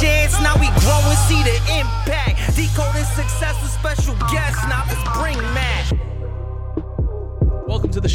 [0.00, 2.56] chance, now we grow and see the impact.
[2.56, 3.76] Decoding success was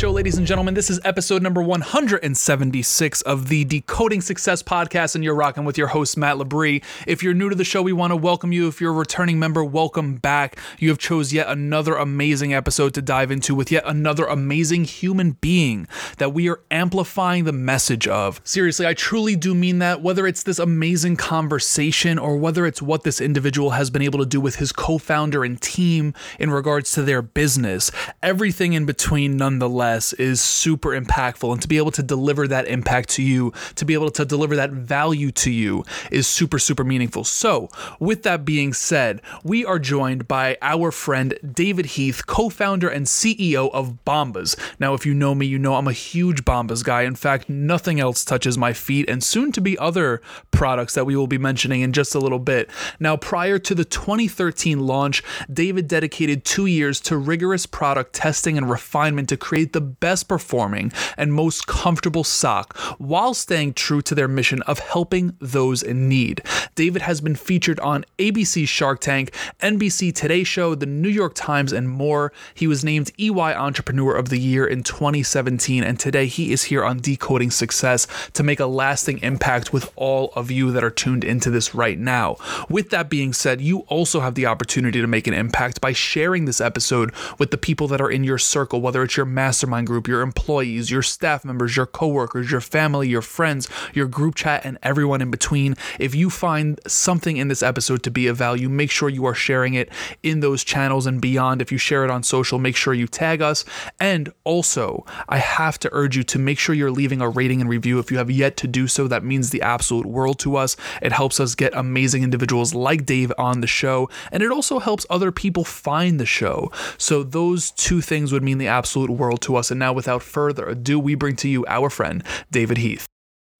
[0.05, 0.75] show, ladies and gentlemen.
[0.75, 5.87] This is episode number 176 of the Decoding Success podcast, and you're rocking with your
[5.87, 6.83] host, Matt Labrie.
[7.07, 8.67] If you're new to the show, we want to welcome you.
[8.67, 10.59] If you're a returning member, welcome back.
[10.77, 15.31] You have chose yet another amazing episode to dive into with yet another amazing human
[15.31, 15.87] being
[16.19, 18.41] that we are amplifying the message of.
[18.43, 23.05] Seriously, I truly do mean that, whether it's this amazing conversation or whether it's what
[23.05, 26.91] this individual has been able to do with his co founder and team in regards
[26.91, 27.89] to their business.
[28.21, 31.51] Everything in between, nonetheless, is super impactful.
[31.51, 34.55] And to be able to deliver that impact to you, to be able to deliver
[34.55, 37.23] that value to you, is super, super meaningful.
[37.23, 37.69] So,
[37.99, 43.05] with that being said, we are joined by our friend David Heath, co founder and
[43.05, 44.57] CEO of Bombas.
[44.79, 47.03] Now, if you know me, you know I'm a huge Bombas guy.
[47.03, 51.15] In fact, nothing else touches my feet, and soon to be other products that we
[51.15, 52.69] will be mentioning in just a little bit.
[52.99, 58.69] Now, prior to the 2013 launch, David dedicated two years to rigorous product testing and
[58.69, 64.29] refinement to create the best performing and most comfortable sock while staying true to their
[64.29, 66.41] mission of helping those in need.
[66.75, 71.73] David has been featured on ABC Shark Tank, NBC Today Show, The New York Times,
[71.73, 72.31] and more.
[72.53, 76.85] He was named EY Entrepreneur of the Year in 2017, and today he is here
[76.85, 81.25] on Decoding Success to make a lasting impact with all of you that are tuned
[81.25, 82.37] into this right now.
[82.69, 86.45] With that being said, you also have the opportunity to make an impact by sharing
[86.45, 89.25] this episode with the people that are in your circle, whether it's your
[89.65, 94.35] mastermind group, your employees, your staff members, your coworkers, your family, your friends, your group
[94.35, 95.75] chat, and everyone in between.
[95.99, 99.33] If you find something in this episode to be of value, make sure you are
[99.33, 99.89] sharing it
[100.21, 101.61] in those channels and beyond.
[101.61, 103.65] If you share it on social, make sure you tag us.
[103.99, 107.69] And also, I have to urge you to make sure you're leaving a rating and
[107.69, 107.97] review.
[107.97, 110.77] If you have yet to do so, that means the absolute world to us.
[111.01, 115.05] It helps us get amazing individuals like Dave on the show, and it also helps
[115.09, 116.71] other people find the show.
[116.97, 119.54] So, those two things would mean the absolute world to us.
[119.55, 123.05] And now, without further ado, we bring to you our friend, David Heath.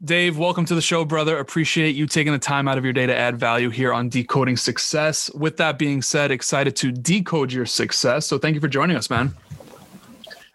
[0.04, 1.38] Dave, welcome to the show, brother.
[1.38, 4.58] Appreciate you taking the time out of your day to add value here on Decoding
[4.58, 5.32] Success.
[5.34, 8.26] With that being said, excited to decode your success.
[8.26, 9.34] So, thank you for joining us, man.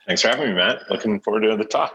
[0.06, 0.90] Thanks for having me, Matt.
[0.90, 1.94] Looking forward to the talk.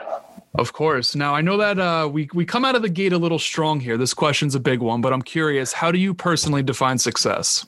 [0.58, 1.16] Of course.
[1.16, 3.80] Now I know that uh, we we come out of the gate a little strong
[3.82, 3.98] here.
[3.98, 5.74] This question's a big one, but I'm curious.
[5.74, 7.66] How do you personally define success?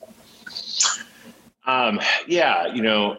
[1.65, 3.17] Um, yeah, you know,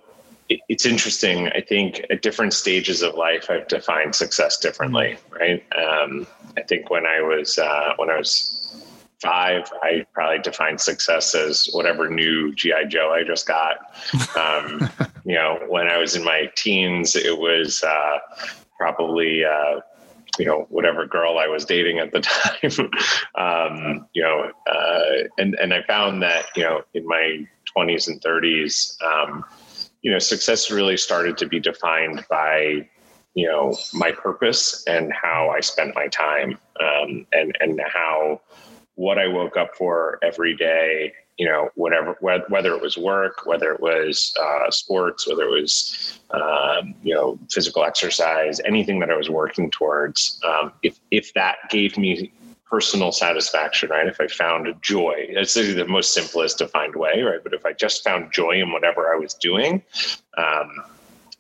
[0.49, 1.49] it, it's interesting.
[1.49, 5.19] I think at different stages of life, I've defined success differently.
[5.31, 5.65] Right.
[5.77, 6.27] Um,
[6.57, 8.55] I think when I was uh, when I was
[9.21, 13.77] five, I probably defined success as whatever new GI Joe I just got.
[14.37, 14.89] Um,
[15.25, 18.19] you know, when I was in my teens, it was uh,
[18.77, 19.81] probably uh,
[20.39, 22.91] you know whatever girl I was dating at the time.
[23.35, 28.21] um, you know, uh, and and I found that you know in my 20s and
[28.23, 29.45] 30s, um,
[30.03, 32.89] you know, success really started to be defined by
[33.35, 38.41] you know my purpose and how I spent my time, um, and and how
[38.99, 43.73] what I woke up for every day, you know, whatever, whether it was work, whether
[43.73, 49.17] it was uh, sports, whether it was, um, you know, physical exercise, anything that I
[49.17, 52.33] was working towards, um, if, if that gave me
[52.69, 54.07] personal satisfaction, right?
[54.07, 57.43] If I found joy, it's the most simplest defined way, right?
[57.43, 59.83] But if I just found joy in whatever I was doing,
[60.37, 60.85] um,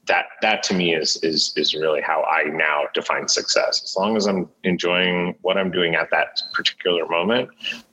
[0.06, 3.82] that that to me is is is really how I now define success.
[3.82, 7.50] As long as I'm enjoying what I'm doing at that particular moment,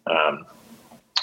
[0.07, 0.46] um,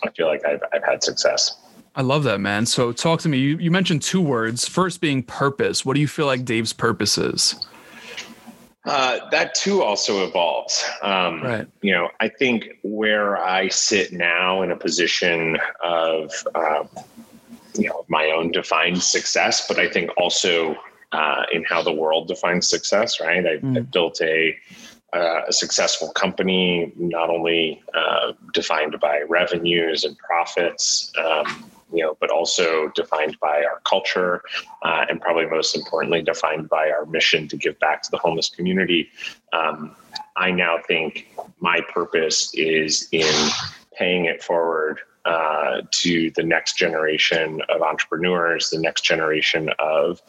[0.02, 1.56] I feel like I've I've had success.
[1.94, 2.64] I love that, man.
[2.66, 3.38] So talk to me.
[3.38, 4.68] You you mentioned two words.
[4.68, 5.84] First being purpose.
[5.84, 7.66] What do you feel like Dave's purpose is?
[8.84, 10.84] Uh, that too also evolves.
[11.02, 11.68] Um, right.
[11.82, 16.88] You know, I think where I sit now in a position of um,
[17.74, 20.76] you know my own defined success, but I think also
[21.12, 23.20] uh, in how the world defines success.
[23.20, 23.76] Right, I've, mm.
[23.76, 24.56] I've built a
[25.12, 32.16] uh, a successful company, not only uh, defined by revenues and profits, um, you know,
[32.20, 34.42] but also defined by our culture,
[34.82, 38.48] uh, and probably most importantly, defined by our mission to give back to the homeless
[38.48, 39.10] community.
[39.52, 39.94] Um,
[40.36, 43.50] I now think my purpose is in
[43.96, 50.20] paying it forward uh, to the next generation of entrepreneurs, the next generation of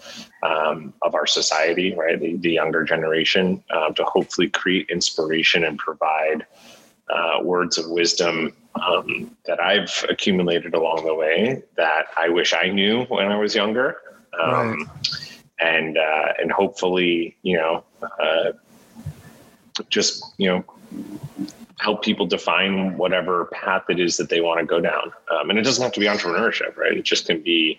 [0.44, 2.20] um, of our society, right?
[2.20, 6.46] The, the younger generation, um, to hopefully create inspiration and provide
[7.10, 12.70] uh, words of wisdom um, that I've accumulated along the way that I wish I
[12.70, 13.98] knew when I was younger,
[14.38, 14.72] right.
[14.72, 14.90] Um,
[15.60, 17.84] and uh, and hopefully, you know,
[18.20, 18.54] uh,
[19.90, 20.64] just you know
[21.80, 25.12] help people define whatever path it is that they want to go down.
[25.30, 26.96] Um, and it doesn't have to be entrepreneurship, right?
[26.96, 27.78] It just can be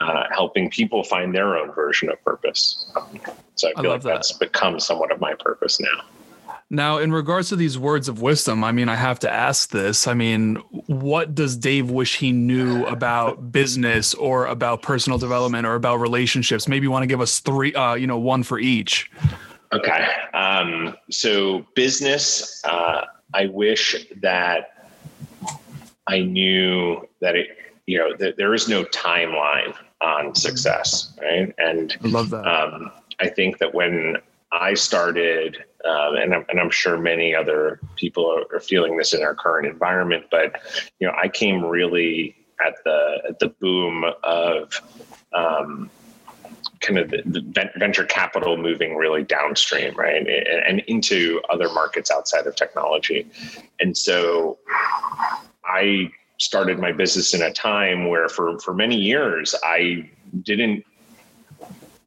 [0.00, 2.90] uh, helping people find their own version of purpose.
[3.56, 4.14] so I feel I like that.
[4.14, 6.02] that's become somewhat of my purpose now.
[6.72, 10.06] Now, in regards to these words of wisdom, I mean, I have to ask this.
[10.06, 10.54] I mean,
[10.86, 16.66] what does Dave wish he knew about business or about personal development or about relationships?
[16.66, 19.10] Maybe you want to give us three, uh, you know, one for each.
[19.74, 20.06] Okay.
[20.32, 23.02] Um, so, business, uh,
[23.34, 24.86] I wish that
[26.06, 27.48] I knew that it,
[27.84, 31.54] you know, that there is no timeline on success, right?
[31.58, 32.46] And I love that.
[32.46, 32.90] Um,
[33.20, 34.16] I think that when
[34.52, 39.22] I started, um, and, I'm, and I'm sure many other people are, feeling this in
[39.22, 40.60] our current environment, but
[40.98, 44.80] you know, I came really at the at the boom of
[45.34, 45.90] um,
[46.80, 52.10] kind of the, the, venture capital moving really downstream, right, and, and into other markets
[52.10, 53.26] outside of technology,
[53.80, 54.58] and so
[55.64, 60.10] I started my business in a time where for for many years I
[60.42, 60.84] didn't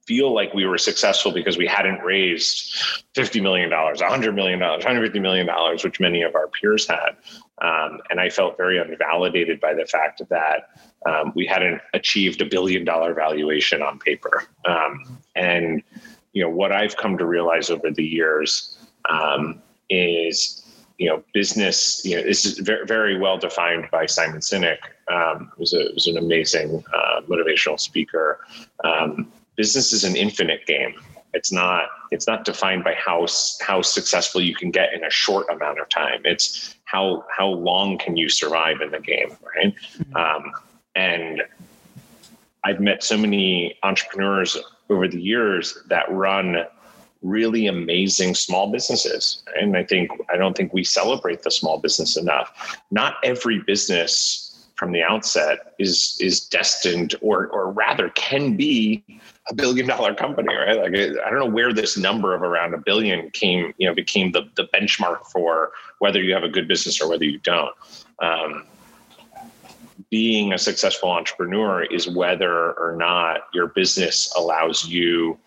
[0.05, 2.75] feel like we were successful because we hadn't raised
[3.15, 5.47] $50 million, $100 million, $150 million,
[5.83, 7.17] which many of our peers had.
[7.61, 10.69] Um, and I felt very unvalidated by the fact that
[11.05, 14.43] um, we hadn't achieved a billion dollar valuation on paper.
[14.65, 15.81] Um, and,
[16.33, 18.77] you know, what I've come to realize over the years
[19.09, 20.61] um, is,
[20.97, 24.77] you know, business, you know, this is very, very well defined by Simon Sinek,
[25.11, 28.39] um, who's, a, an amazing uh, motivational speaker.
[28.83, 30.95] Um, business is an infinite game.
[31.33, 33.27] It's not it's not defined by how
[33.61, 36.21] how successful you can get in a short amount of time.
[36.23, 39.75] It's how how long can you survive in the game, right?
[39.97, 40.15] Mm-hmm.
[40.15, 40.51] Um,
[40.95, 41.43] and
[42.63, 44.57] I've met so many entrepreneurs
[44.89, 46.65] over the years that run
[47.21, 52.17] really amazing small businesses and i think i don't think we celebrate the small business
[52.17, 54.44] enough not every business
[54.75, 59.03] from the outset is is destined or or rather can be
[59.47, 60.77] a billion dollar company, right?
[60.77, 64.31] Like I don't know where this number of around a billion came, you know, became
[64.31, 67.73] the the benchmark for whether you have a good business or whether you don't.
[68.19, 68.65] Um,
[70.09, 75.37] being a successful entrepreneur is whether or not your business allows you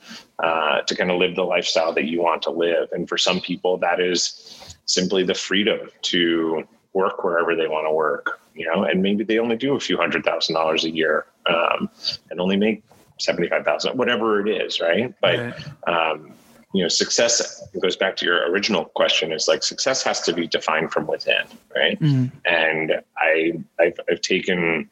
[0.42, 2.88] uh, to kind of live the lifestyle that you want to live.
[2.92, 7.92] And for some people, that is simply the freedom to work wherever they want to
[7.92, 11.26] work, you know, and maybe they only do a few hundred thousand dollars a year
[11.46, 11.88] um,
[12.30, 12.82] and only make
[13.18, 15.14] 75,000, whatever it is, right?
[15.20, 15.88] But, right.
[15.88, 16.32] Um,
[16.74, 20.46] you know, success goes back to your original question is like success has to be
[20.46, 21.44] defined from within,
[21.74, 21.98] right?
[21.98, 22.36] Mm-hmm.
[22.44, 24.90] And I, I've, I've taken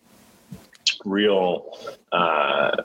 [1.05, 1.77] real,
[2.13, 2.83] uh, uh,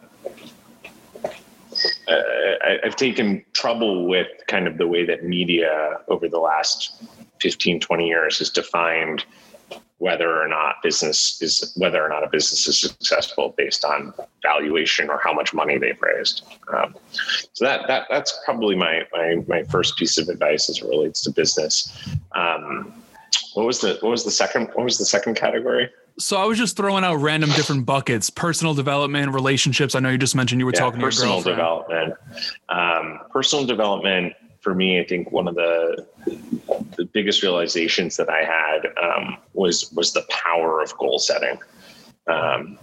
[2.09, 7.01] I, I've taken trouble with kind of the way that media over the last
[7.39, 9.23] 15, 20 years has defined
[10.01, 14.11] whether or not business is whether or not a business is successful based on
[14.41, 16.41] valuation or how much money they've raised.
[16.73, 16.95] Um,
[17.53, 21.21] so that that that's probably my, my my first piece of advice as it relates
[21.21, 21.95] to business.
[22.31, 22.91] Um,
[23.53, 25.87] what was the what was the second what was the second category?
[26.17, 29.93] So I was just throwing out random different buckets: personal development, relationships.
[29.93, 32.15] I know you just mentioned you were yeah, talking personal development.
[32.69, 36.07] Um, personal development for me, I think one of the
[36.97, 41.57] the biggest realizations that I had um, was was the power of goal setting.
[42.27, 42.77] Um,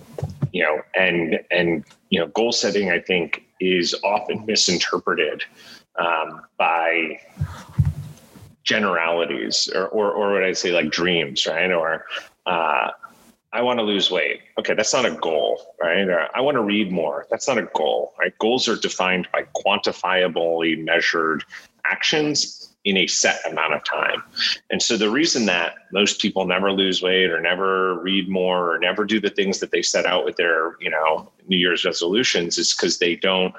[0.52, 5.44] you know, and and you know, goal setting I think is often misinterpreted
[5.96, 7.20] um, by
[8.64, 11.70] generalities or, or or what I say like dreams, right?
[11.70, 12.06] Or
[12.46, 12.90] uh,
[13.52, 14.40] I want to lose weight.
[14.58, 16.06] Okay, that's not a goal, right?
[16.06, 17.26] Or I want to read more.
[17.30, 18.36] That's not a goal, right?
[18.38, 21.44] Goals are defined by quantifiably measured
[21.86, 24.22] actions in a set amount of time.
[24.70, 28.78] And so the reason that most people never lose weight or never read more or
[28.78, 32.58] never do the things that they set out with their, you know, New Year's resolutions
[32.58, 33.54] is because they don't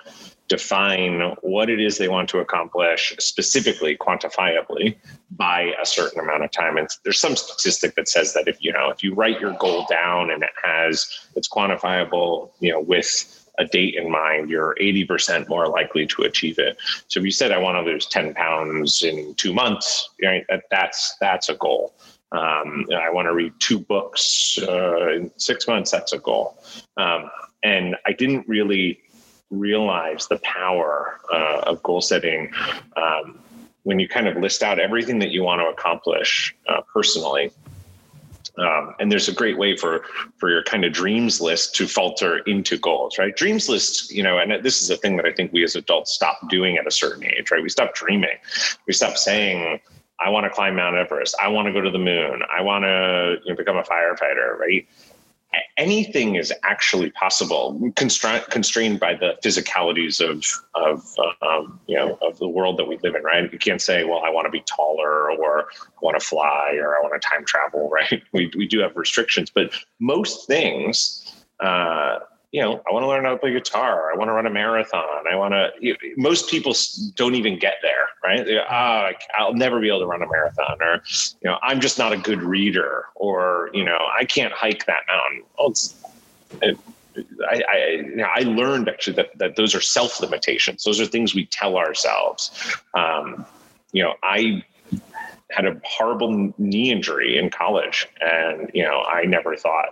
[0.50, 4.96] define what it is they want to accomplish specifically quantifiably
[5.32, 8.74] by a certain amount of time and there's some statistic that says that if you
[8.74, 13.40] know if you write your goal down and it has it's quantifiable you know with
[13.60, 16.78] a date in mind, you're 80% more likely to achieve it.
[17.10, 20.64] So if you said, I want to lose 10 pounds in two months, right, that,
[20.72, 21.94] that's, that's a goal.
[22.32, 26.58] Um, I want to read two books uh, in six months, that's a goal.
[26.96, 27.30] Um,
[27.64, 29.02] and I didn't really
[29.50, 32.52] realize the power uh, of goal setting
[32.96, 33.40] um,
[33.84, 37.52] when you kind of list out everything that you want to accomplish uh, personally
[38.60, 40.04] um, and there's a great way for
[40.38, 43.36] for your kind of dreams list to falter into goals, right?
[43.36, 46.14] Dreams list you know, and this is a thing that I think we as adults
[46.14, 47.64] stop doing at a certain age, right?
[47.64, 48.38] We stop dreaming,
[48.86, 49.80] we stop saying,
[50.20, 51.36] I want to climb Mount Everest.
[51.42, 52.42] I want to go to the moon.
[52.52, 54.86] I want to you know, become a firefighter, right?
[55.78, 61.04] Anything is actually possible, constrained constrained by the physicalities of of
[61.42, 63.24] um, you know of the world that we live in.
[63.24, 63.52] Right?
[63.52, 66.98] You can't say, "Well, I want to be taller," or "I want to fly," or
[66.98, 68.22] "I want to time travel." Right?
[68.34, 71.26] We we do have restrictions, but most things.
[71.60, 72.20] Uh,
[72.52, 74.12] you know, I want to learn how to play guitar.
[74.12, 75.28] I want to run a marathon.
[75.32, 75.70] I want to.
[75.80, 76.74] You most people
[77.16, 78.44] don't even get there, right?
[78.44, 81.04] They, oh, I'll never be able to run a marathon, or
[81.42, 85.02] you know, I'm just not a good reader, or you know, I can't hike that
[85.08, 85.44] mountain.
[85.58, 85.74] Well,
[86.62, 86.80] it,
[87.50, 90.84] I, I, you know, I learned actually that, that those are self limitations.
[90.84, 92.76] Those are things we tell ourselves.
[92.96, 93.46] Um,
[93.92, 94.64] you know, I
[95.52, 99.90] had a horrible knee injury in college, and you know I never thought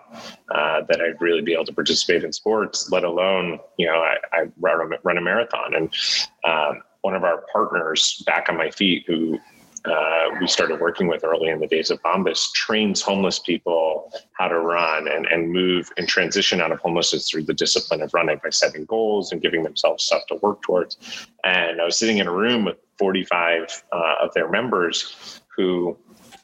[0.53, 4.17] uh, that I'd really be able to participate in sports, let alone you know I,
[4.31, 5.73] I run, a, run a marathon.
[5.73, 5.93] And
[6.45, 9.39] um, one of our partners back on my feet, who
[9.85, 14.47] uh, we started working with early in the days of Bombas, trains homeless people how
[14.47, 18.39] to run and, and move and transition out of homelessness through the discipline of running
[18.43, 20.97] by setting goals and giving themselves stuff to work towards.
[21.43, 25.97] And I was sitting in a room with 45 uh, of their members who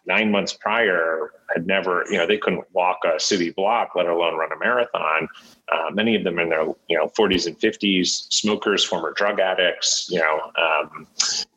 [0.05, 4.35] nine months prior had never, you know, they couldn't walk a city block, let alone
[4.35, 5.27] run a marathon.
[5.71, 10.07] Uh, many of them in their, you know, 40s and 50s, smokers, former drug addicts,
[10.09, 11.07] you know, um,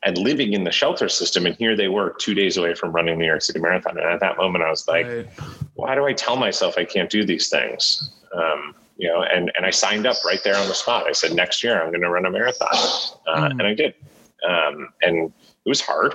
[0.05, 1.47] and living in the shelter system.
[1.47, 3.99] And here they were two days away from running the New York City Marathon.
[3.99, 5.29] And at that moment, I was like, right.
[5.75, 8.11] why do I tell myself I can't do these things?
[8.35, 11.07] Um, you know, and, and I signed up right there on the spot.
[11.07, 12.69] I said, next year I'm going to run a marathon.
[12.73, 13.51] Uh, mm.
[13.51, 13.95] And I did.
[14.49, 15.33] Um, and
[15.67, 16.15] it was hard.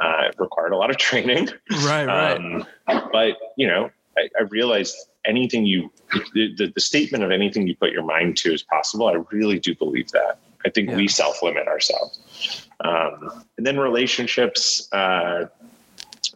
[0.00, 1.48] Uh, it required a lot of training.
[1.84, 2.36] Right, right.
[2.36, 2.66] Um,
[3.12, 5.90] but you know, I, I realized anything you,
[6.34, 9.06] the, the, the, statement of anything you put your mind to is possible.
[9.08, 10.38] I really do believe that.
[10.64, 10.96] I think yeah.
[10.96, 12.66] we self limit ourselves.
[12.80, 14.88] Um, and then relationships.
[14.92, 15.46] Uh,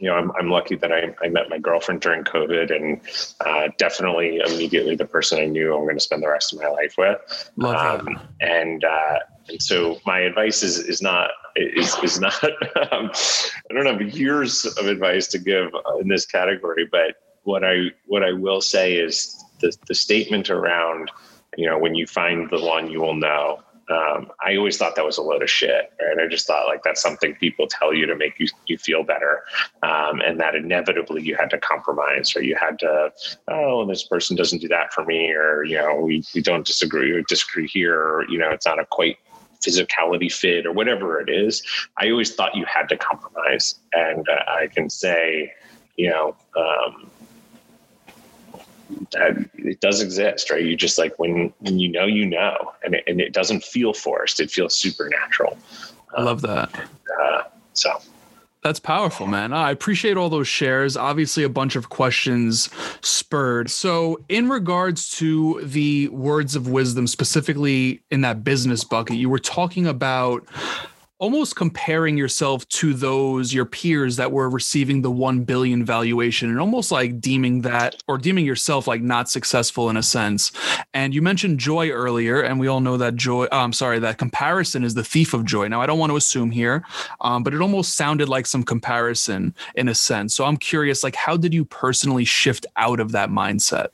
[0.01, 3.01] you know, I'm, I'm lucky that I, I met my girlfriend during COVID and
[3.41, 6.69] uh, definitely immediately the person I knew I'm going to spend the rest of my
[6.69, 7.53] life with.
[7.57, 9.19] Love um, and, uh,
[9.49, 12.43] and so my advice is, is not is, is not
[12.93, 13.11] um,
[13.71, 15.71] I don't have years of advice to give
[16.01, 21.11] in this category, but what I what I will say is the the statement around
[21.57, 23.61] you know when you find the one you will know.
[23.91, 26.19] Um, I always thought that was a load of shit, right?
[26.19, 29.43] I just thought like that's something people tell you to make you you feel better,
[29.83, 33.13] um, and that inevitably you had to compromise or you had to
[33.49, 37.11] oh this person doesn't do that for me or you know we we don't disagree
[37.13, 39.19] or disagree here or you know it's not a quite
[39.65, 41.63] physicality fit or whatever it is.
[41.97, 43.77] I always thought you had to compromise.
[43.93, 45.53] And uh, I can say,
[45.97, 47.11] you know, um,
[49.13, 50.63] that it does exist, right?
[50.63, 53.93] You just like when when you know, you know, and it, and it doesn't feel
[53.93, 54.41] forced.
[54.41, 55.59] It feels supernatural.
[56.17, 56.71] I love that.
[57.21, 57.43] Uh,
[57.73, 58.01] so
[58.65, 59.53] that's powerful, man.
[59.53, 60.97] I appreciate all those shares.
[60.97, 62.71] Obviously, a bunch of questions
[63.03, 63.71] spurred.
[63.71, 69.39] So, in regards to the words of wisdom, specifically in that business bucket, you were
[69.39, 70.49] talking about
[71.19, 76.59] almost comparing yourself to those your peers that were receiving the 1 billion valuation and
[76.59, 80.51] almost like deeming that or deeming yourself like not successful in a sense.
[80.93, 84.19] And you mentioned joy earlier and we all know that joy i'm um, sorry that
[84.19, 85.69] comparison is the thief of joy.
[85.69, 86.85] Now i don't want to assume here
[87.21, 90.35] um, but it almost sounded like some comparison in a sense.
[90.35, 93.89] So i'm curious like how did you personally shift out of that mindset?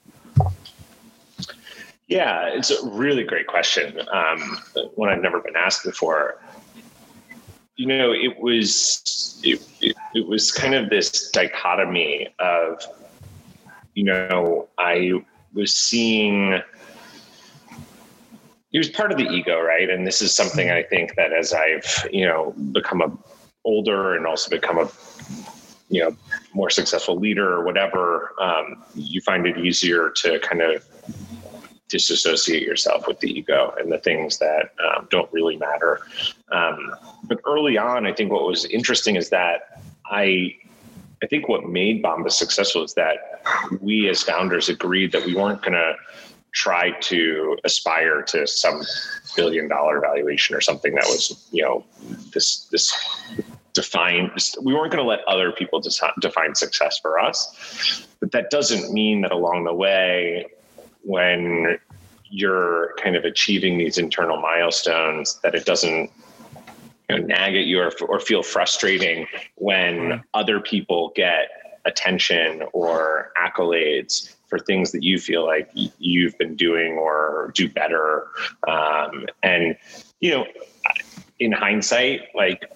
[2.09, 4.01] Yeah, it's a really great question.
[4.13, 4.59] Um,
[4.97, 6.41] one I've never been asked before
[7.81, 12.79] you know, it was it, it, it was kind of this dichotomy of,
[13.95, 15.13] you know, I
[15.55, 16.61] was seeing
[18.73, 19.89] it was part of the ego, right?
[19.89, 23.11] And this is something I think that as I've, you know, become a
[23.65, 24.91] older and also become a,
[25.89, 26.15] you know,
[26.53, 30.85] more successful leader or whatever, um, you find it easier to kind of
[31.91, 36.01] disassociate yourself with the ego and the things that um, don't really matter.
[36.51, 36.95] Um,
[37.25, 40.57] but early on, I think what was interesting is that I,
[41.23, 43.43] I think what made Bombas successful is that
[43.81, 45.95] we as founders agreed that we weren't going to
[46.53, 48.83] try to aspire to some
[49.37, 51.85] billion dollar valuation or something that was, you know,
[52.33, 52.93] this this
[53.73, 54.33] define.
[54.63, 55.81] We weren't going to let other people
[56.21, 60.47] define success for us, but that doesn't mean that along the way
[61.03, 61.79] when
[62.25, 66.11] you're kind of achieving these internal milestones that it doesn't
[67.09, 69.27] you know, nag at you or, or feel frustrating
[69.57, 71.49] when other people get
[71.85, 78.29] attention or accolades for things that you feel like you've been doing or do better
[78.69, 79.77] um, and
[80.21, 80.47] you know
[81.39, 82.71] in hindsight like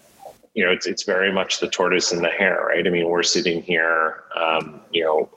[0.54, 2.86] you know, it's it's very much the tortoise and the hare, right?
[2.86, 5.28] I mean, we're sitting here, um, you know,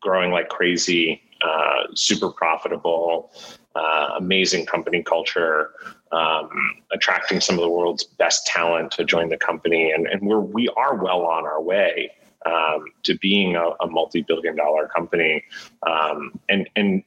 [0.00, 3.30] growing like crazy, uh, super profitable,
[3.74, 5.70] uh, amazing company culture,
[6.12, 6.48] um,
[6.92, 10.68] attracting some of the world's best talent to join the company, and and we're we
[10.76, 12.10] are well on our way
[12.46, 15.44] um, to being a, a, multi-billion dollar company,
[15.86, 17.02] um, and and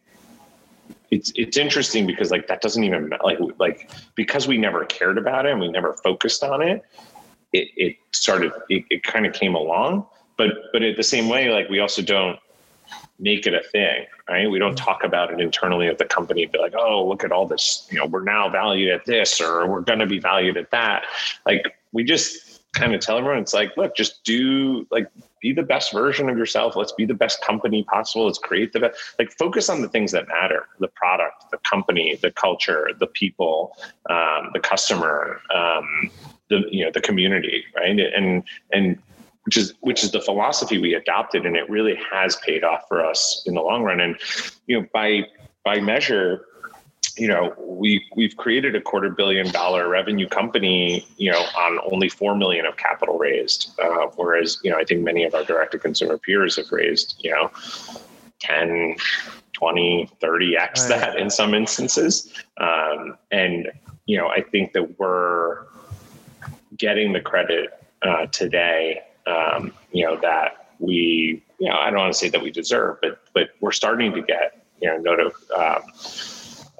[1.10, 5.46] it's it's interesting because like that doesn't even like like because we never cared about
[5.46, 6.84] it and we never focused on it
[7.54, 10.06] it, it started it, it kind of came along.
[10.38, 12.40] But but at the same way like we also don't
[13.20, 14.50] make it a thing right?
[14.50, 17.48] We don't talk about it internally at the company be like oh look at all
[17.48, 20.72] this you know we're now valued at this or we're going to be valued at
[20.72, 21.04] that.
[21.46, 25.10] Like we just kind of tell everyone it's like look just do like
[25.42, 26.76] be the best version of yourself.
[26.76, 28.26] Let's be the best company possible.
[28.26, 32.16] Let's create the best like focus on the things that matter the product the company
[32.22, 33.78] the culture the people
[34.10, 36.10] um, the customer um,
[36.50, 38.00] the you know the community right?
[38.00, 39.02] And and
[39.48, 43.04] which is which is the philosophy we adopted and it really has paid off for
[43.04, 44.18] us in the long run and
[44.68, 45.24] you know by
[45.64, 46.46] by measure
[47.16, 52.10] you know we we've created a quarter billion dollar revenue company you know on only
[52.10, 55.72] 4 million of capital raised uh, whereas you know i think many of our direct
[55.72, 57.50] to consumer peers have raised you know
[58.42, 58.98] 10
[59.54, 60.90] 20 30x right.
[60.90, 63.72] that in some instances um, and
[64.08, 65.68] you know i think that we're
[66.78, 72.14] getting the credit uh, today, um, you know, that we, you know, I don't want
[72.14, 75.82] to say that we deserve, but but we're starting to get, you know, noted, um,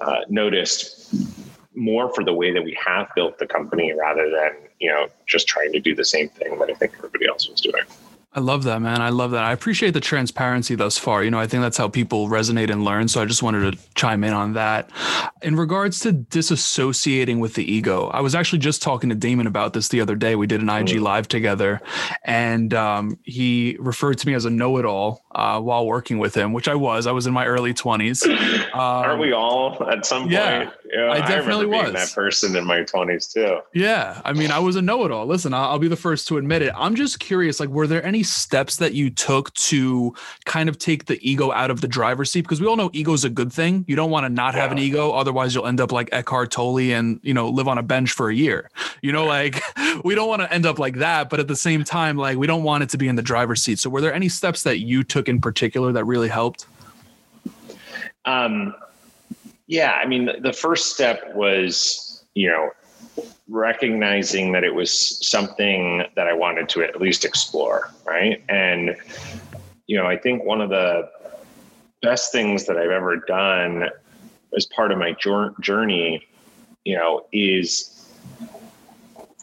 [0.00, 1.14] uh, noticed
[1.74, 4.50] more for the way that we have built the company rather than
[4.80, 7.60] you know just trying to do the same thing that I think everybody else was
[7.60, 7.84] doing.
[8.30, 9.00] I love that, man.
[9.00, 9.42] I love that.
[9.42, 11.24] I appreciate the transparency thus far.
[11.24, 13.08] You know, I think that's how people resonate and learn.
[13.08, 14.90] So I just wanted to chime in on that.
[15.40, 19.72] In regards to disassociating with the ego, I was actually just talking to Daymond about
[19.72, 20.36] this the other day.
[20.36, 21.80] We did an IG live together,
[22.22, 26.34] and um, he referred to me as a know it all uh, while working with
[26.34, 27.06] him, which I was.
[27.06, 28.26] I was in my early 20s.
[28.68, 30.74] Um, Aren't we all at some yeah, point?
[30.92, 33.58] Yeah, I definitely I was that person in my 20s too.
[33.74, 34.20] Yeah.
[34.24, 35.26] I mean, I was a know it all.
[35.26, 36.72] Listen, I'll, I'll be the first to admit it.
[36.76, 41.06] I'm just curious like, were there any steps that you took to kind of take
[41.06, 42.42] the ego out of the driver's seat?
[42.42, 43.84] Because we all know ego is a good thing.
[43.88, 44.60] You don't want to not yeah.
[44.62, 45.12] have an ego.
[45.12, 48.30] Otherwise, you'll end up like Eckhart Tolle and, you know, live on a bench for
[48.30, 48.70] a year.
[49.02, 49.62] You know, like
[50.04, 51.30] we don't want to end up like that.
[51.30, 53.62] But at the same time, like we don't want it to be in the driver's
[53.62, 53.78] seat.
[53.78, 56.66] So were there any steps that you took in particular that really helped?
[58.24, 58.74] Um,
[59.66, 62.70] yeah, I mean, the first step was, you know,
[63.48, 68.42] recognizing that it was something that I wanted to at least explore, right?
[68.48, 68.96] And,
[69.86, 71.08] you know, I think one of the
[72.02, 73.88] best things that I've ever done
[74.56, 75.14] as part of my
[75.60, 76.26] journey,
[76.84, 77.94] you know, is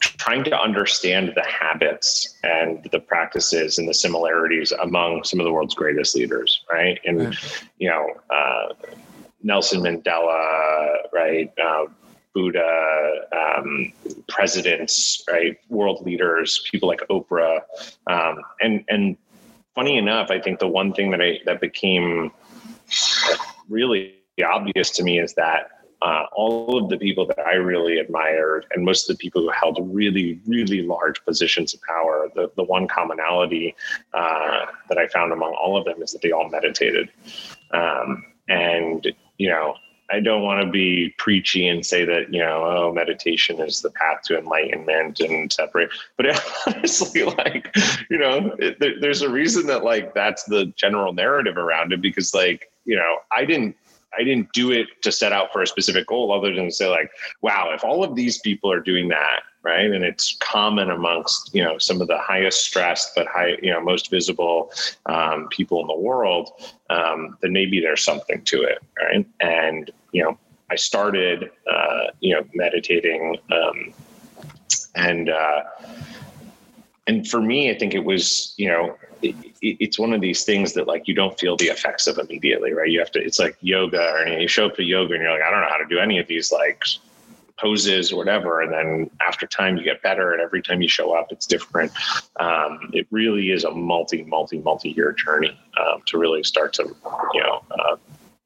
[0.00, 5.52] trying to understand the habits and the practices and the similarities among some of the
[5.52, 6.98] world's greatest leaders, right?
[7.04, 7.64] And, right.
[7.78, 8.90] you know, uh,
[9.42, 11.52] Nelson Mandela, right?
[11.62, 11.86] Uh,
[12.36, 12.72] Buddha,
[13.32, 13.92] um,
[14.28, 15.56] presidents, right?
[15.70, 17.60] World leaders, people like Oprah,
[18.14, 19.16] um, and and
[19.74, 22.30] funny enough, I think the one thing that I that became
[23.76, 25.62] really obvious to me is that
[26.02, 29.50] uh, all of the people that I really admired, and most of the people who
[29.50, 33.74] held really, really large positions of power, the, the one commonality
[34.12, 37.08] uh, that I found among all of them is that they all meditated.
[37.70, 39.00] Um, and,
[39.38, 39.74] you know,
[40.10, 43.90] I don't want to be preachy and say that, you know, oh, meditation is the
[43.90, 45.90] path to enlightenment and separate.
[46.16, 47.74] But honestly, like,
[48.08, 52.00] you know, it, there, there's a reason that, like, that's the general narrative around it
[52.00, 53.76] because, like, you know, I didn't
[54.18, 56.88] I didn't do it to set out for a specific goal other than to say
[56.88, 57.10] like,
[57.42, 61.62] wow, if all of these people are doing that, right, and it's common amongst you
[61.62, 64.72] know some of the highest stressed but high you know most visible
[65.06, 66.50] um, people in the world,
[66.90, 69.26] um, then maybe there's something to it, right?
[69.40, 70.38] And you know,
[70.70, 73.92] I started uh, you know meditating, um,
[74.94, 75.62] and uh,
[77.06, 80.72] and for me, I think it was you know it, it's one of these things
[80.74, 82.90] that like you don't feel the effects of immediately, right?
[82.90, 83.22] You have to.
[83.22, 85.68] It's like yoga, or you show up to yoga and you're like, I don't know
[85.68, 86.82] how to do any of these like
[87.58, 91.16] poses or whatever, and then after time you get better, and every time you show
[91.16, 91.92] up, it's different.
[92.38, 96.94] Um, it really is a multi, multi, multi year journey um, to really start to
[97.34, 97.64] you know.
[97.70, 97.96] Uh,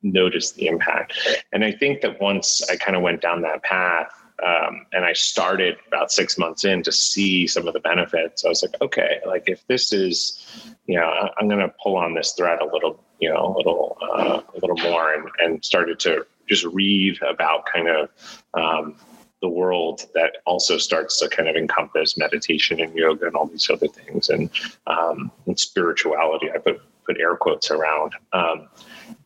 [0.02, 1.12] notice the impact
[1.52, 4.10] and i think that once i kind of went down that path
[4.44, 8.44] um, and I started about six months in to see some of the benefits.
[8.44, 12.14] I was like, okay, like if this is, you know, I'm going to pull on
[12.14, 15.98] this thread a little, you know, a little, uh, a little more, and, and started
[16.00, 18.08] to just read about kind of,
[18.54, 18.96] um,
[19.42, 23.70] the world that also starts to kind of encompass meditation and yoga and all these
[23.70, 24.50] other things and
[24.86, 26.50] um, and spirituality.
[26.54, 28.14] I put put air quotes around.
[28.32, 28.68] Um,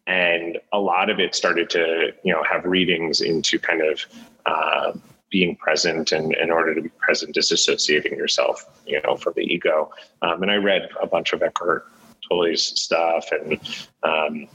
[0.07, 4.05] and a lot of it started to you know have readings into kind of
[4.46, 4.92] uh,
[5.30, 9.90] being present and in order to be present disassociating yourself you know from the ego.
[10.22, 11.87] Um, and i read a bunch of eckhart
[12.28, 13.59] tolle's stuff and
[14.02, 14.48] um,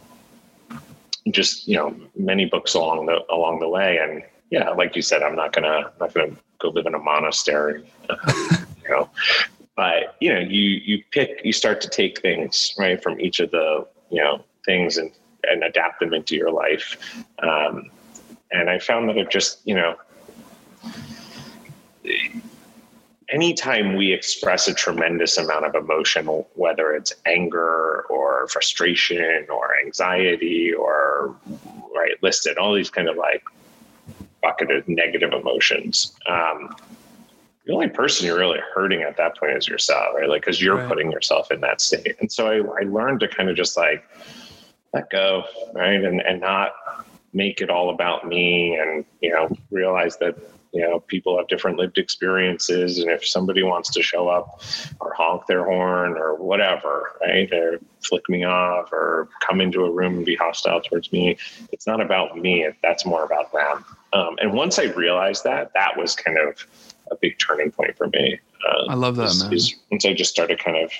[1.31, 3.97] just you know many books along the along the way.
[3.97, 6.99] And yeah like you said i'm not gonna I'm not gonna go live in a
[6.99, 7.83] monastery
[8.83, 9.09] you know.
[9.75, 13.51] But you know you you pick you start to take things right from each of
[13.51, 15.11] the you know things and
[15.43, 16.97] and adapt them into your life.
[17.41, 17.89] Um,
[18.51, 19.95] and i found that it just you know
[23.29, 30.73] anytime we express a tremendous amount of emotion whether it's anger or frustration or anxiety
[30.73, 31.35] or
[31.95, 33.43] right listed all these kind of like
[34.41, 36.69] bucketed negative emotions um,
[37.69, 40.27] the only person you're really hurting at that point is yourself, right?
[40.27, 40.87] Like, because you're right.
[40.87, 42.15] putting yourself in that state.
[42.19, 44.03] And so I, I learned to kind of just like
[44.91, 46.03] let go, right?
[46.03, 46.71] And, and not
[47.33, 50.37] make it all about me and, you know, realize that,
[50.71, 52.99] you know, people have different lived experiences.
[52.99, 54.61] And if somebody wants to show up
[54.99, 57.51] or honk their horn or whatever, right?
[57.53, 61.37] Or flick me off or come into a room and be hostile towards me,
[61.71, 62.67] it's not about me.
[62.83, 63.85] That's more about them.
[64.13, 66.65] Um, and once I realized that, that was kind of,
[67.11, 68.39] a big turning point for me.
[68.67, 69.53] Uh, I love that, is, man.
[69.53, 70.91] Is once I just started kind of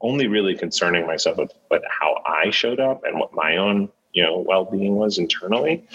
[0.00, 4.22] only really concerning myself with, with how I showed up and what my own, you
[4.22, 5.86] know, well-being was internally.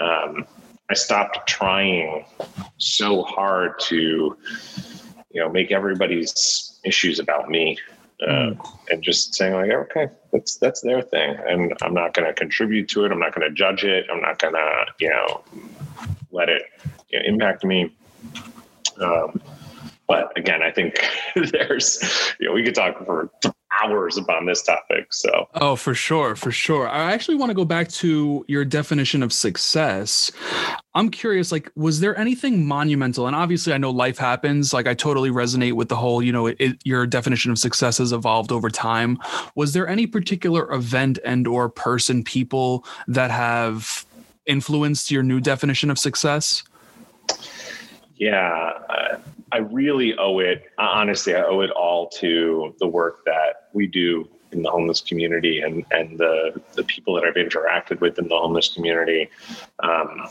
[0.00, 0.46] Um,
[0.88, 2.24] I stopped trying
[2.78, 4.36] so hard to,
[5.30, 7.78] you know, make everybody's issues about me.
[8.22, 8.78] Uh, mm.
[8.90, 12.88] and just saying like, okay, that's that's their thing, and I'm not going to contribute
[12.88, 13.12] to it.
[13.12, 14.06] I'm not going to judge it.
[14.10, 15.44] I'm not going to, you know,
[16.30, 16.62] let it
[17.10, 17.94] you know, impact me.
[19.02, 19.42] Um,
[20.06, 21.00] but again, I think
[21.52, 23.30] there's, you know, we could talk for
[23.82, 25.12] hours upon this topic.
[25.12, 26.88] So, oh, for sure, for sure.
[26.88, 30.30] I actually want to go back to your definition of success.
[30.94, 33.26] I'm curious, like, was there anything monumental?
[33.26, 34.72] And obviously, I know life happens.
[34.72, 37.98] Like, I totally resonate with the whole, you know, it, it, your definition of success
[37.98, 39.18] has evolved over time.
[39.54, 44.06] Was there any particular event and or person, people that have
[44.46, 46.62] influenced your new definition of success?
[48.16, 48.72] Yeah,
[49.52, 50.70] I really owe it.
[50.78, 55.60] Honestly, I owe it all to the work that we do in the homeless community
[55.60, 59.28] and and the the people that I've interacted with in the homeless community.
[59.82, 60.28] Um,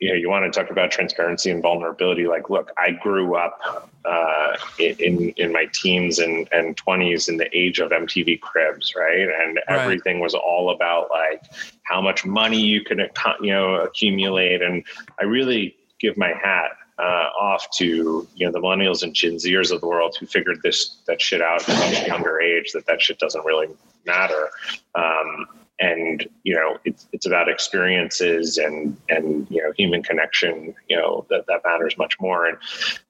[0.00, 2.26] you know, you want to talk about transparency and vulnerability.
[2.26, 7.48] Like, look, I grew up uh, in in my teens and and twenties in the
[7.56, 9.28] age of MTV Cribs, right?
[9.28, 9.78] And right.
[9.80, 11.42] everything was all about like
[11.84, 12.98] how much money you could
[13.40, 14.62] you know accumulate.
[14.62, 14.84] And
[15.20, 19.72] I really give my hat uh, off to you know the millennials and Gen Zers
[19.72, 22.86] of the world who figured this that shit out at a much younger age that
[22.86, 23.68] that shit doesn't really
[24.06, 24.50] matter.
[24.94, 25.46] Um,
[25.80, 30.74] and you know it's it's about experiences and and you know human connection.
[30.88, 32.46] You know that that matters much more.
[32.46, 32.58] And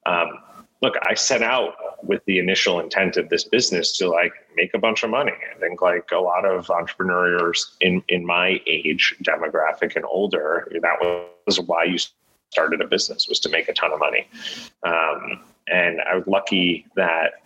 [0.06, 0.38] um,
[0.80, 4.78] look, I set out with the initial intent of this business to like make a
[4.78, 5.32] bunch of money.
[5.54, 11.26] I think like a lot of entrepreneurs in in my age demographic and older, that
[11.46, 11.98] was why you
[12.52, 14.28] started a business was to make a ton of money.
[14.82, 17.42] Um, and I was lucky that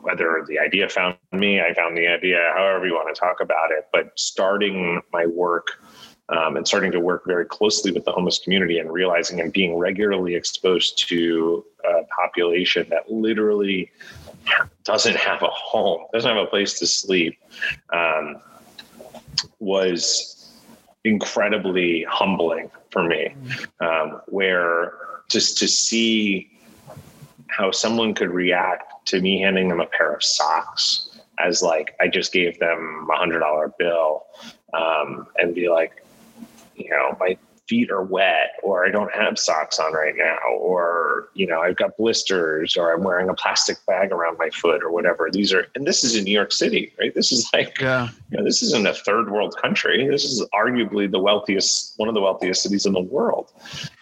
[0.00, 3.70] whether the idea found me, I found the idea, however you want to talk about
[3.70, 5.68] it, but starting my work
[6.28, 9.76] um, and starting to work very closely with the homeless community and realizing and being
[9.76, 13.90] regularly exposed to a population that literally
[14.84, 17.38] doesn't have a home, doesn't have a place to sleep,
[17.92, 18.36] um,
[19.60, 20.52] was
[21.04, 23.34] incredibly humbling for me,
[23.80, 24.94] um, where
[25.28, 26.50] just to see
[27.48, 32.06] how someone could react to me handing them a pair of socks as like I
[32.08, 34.26] just gave them a hundred dollar bill
[34.72, 36.04] um, and be like,
[36.76, 37.36] you know, my
[37.68, 41.76] feet are wet or I don't have socks on right now or you know I've
[41.76, 45.30] got blisters or I'm wearing a plastic bag around my foot or whatever.
[45.30, 47.14] These are and this is in New York City right?
[47.14, 48.08] This is like yeah.
[48.30, 50.06] you know, this isn't a third world country.
[50.08, 53.52] This is arguably the wealthiest one of the wealthiest cities in the world.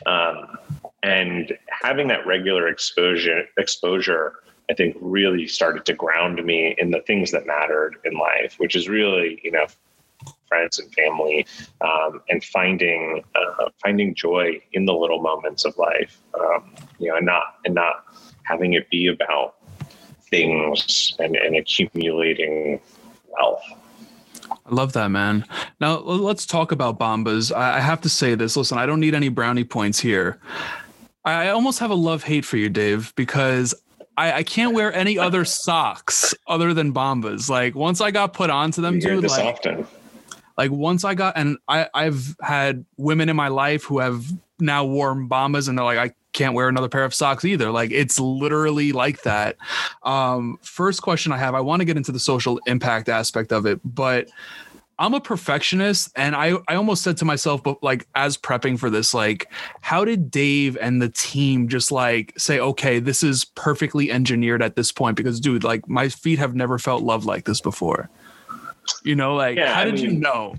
[0.07, 0.59] Um,
[1.03, 4.35] and having that regular exposure exposure
[4.70, 8.75] I think really started to ground me in the things that mattered in life which
[8.75, 9.66] is really you know
[10.52, 11.46] friends and family,
[11.80, 16.20] um, and finding uh, finding joy in the little moments of life.
[16.38, 18.04] Um, you know, and not and not
[18.44, 19.54] having it be about
[20.30, 22.80] things and, and accumulating
[23.30, 23.62] wealth.
[24.50, 25.46] I love that, man.
[25.80, 27.50] Now let's talk about Bombas.
[27.52, 28.56] I have to say this.
[28.56, 30.38] Listen, I don't need any brownie points here.
[31.24, 33.74] I almost have a love hate for you, Dave, because
[34.16, 37.48] I, I, can't wear any other socks other than Bombas.
[37.48, 39.24] Like once I got put onto them, dude.
[39.24, 39.86] Like, often.
[40.56, 44.24] Like once I got, and I I've had women in my life who have
[44.58, 47.70] now worn Bombas, and they're like, I can't wear another pair of socks either.
[47.70, 49.56] Like it's literally like that.
[50.02, 53.66] Um, first question I have, I want to get into the social impact aspect of
[53.66, 54.28] it, but
[54.98, 58.88] I'm a perfectionist and I, I almost said to myself, but like as prepping for
[58.88, 64.10] this, like, how did Dave and the team just like say, okay, this is perfectly
[64.10, 65.16] engineered at this point?
[65.16, 68.08] Because dude, like my feet have never felt love like this before.
[69.04, 70.54] You know, like yeah, how I did mean, you know?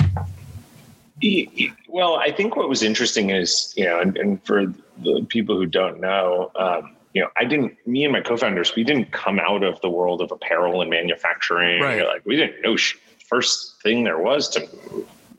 [1.87, 4.65] Well, I think what was interesting is, you know, and, and for
[4.97, 8.83] the people who don't know, um, you know, I didn't, me and my co-founders, we
[8.83, 11.81] didn't come out of the world of apparel and manufacturing.
[11.81, 12.05] Right.
[12.05, 14.67] Like we didn't know sh- first thing there was to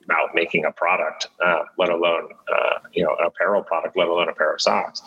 [0.04, 4.28] about making a product, uh, let alone uh, you know an apparel product, let alone
[4.28, 5.02] a pair of socks.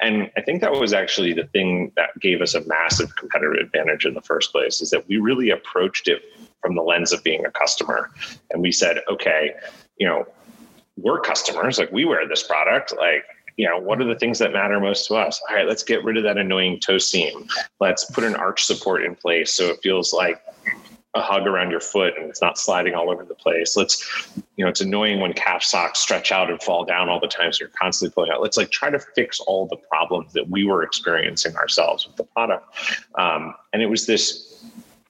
[0.00, 4.04] And I think that was actually the thing that gave us a massive competitive advantage
[4.04, 4.80] in the first place.
[4.80, 6.22] Is that we really approached it
[6.66, 8.10] from the lens of being a customer,
[8.50, 9.54] and we said, okay,
[9.98, 10.26] you know,
[10.96, 13.24] we're customers, like we wear this product, like
[13.56, 15.40] you know, what are the things that matter most to us?
[15.48, 17.46] All right, let's get rid of that annoying toe seam.
[17.80, 20.42] Let's put an arch support in place so it feels like
[21.14, 23.74] a hug around your foot and it's not sliding all over the place.
[23.74, 27.28] Let's, you know, it's annoying when calf socks stretch out and fall down all the
[27.28, 27.50] time.
[27.50, 28.42] So you're constantly pulling out.
[28.42, 32.24] Let's like try to fix all the problems that we were experiencing ourselves with the
[32.24, 32.66] product.
[33.14, 34.62] Um, and it was this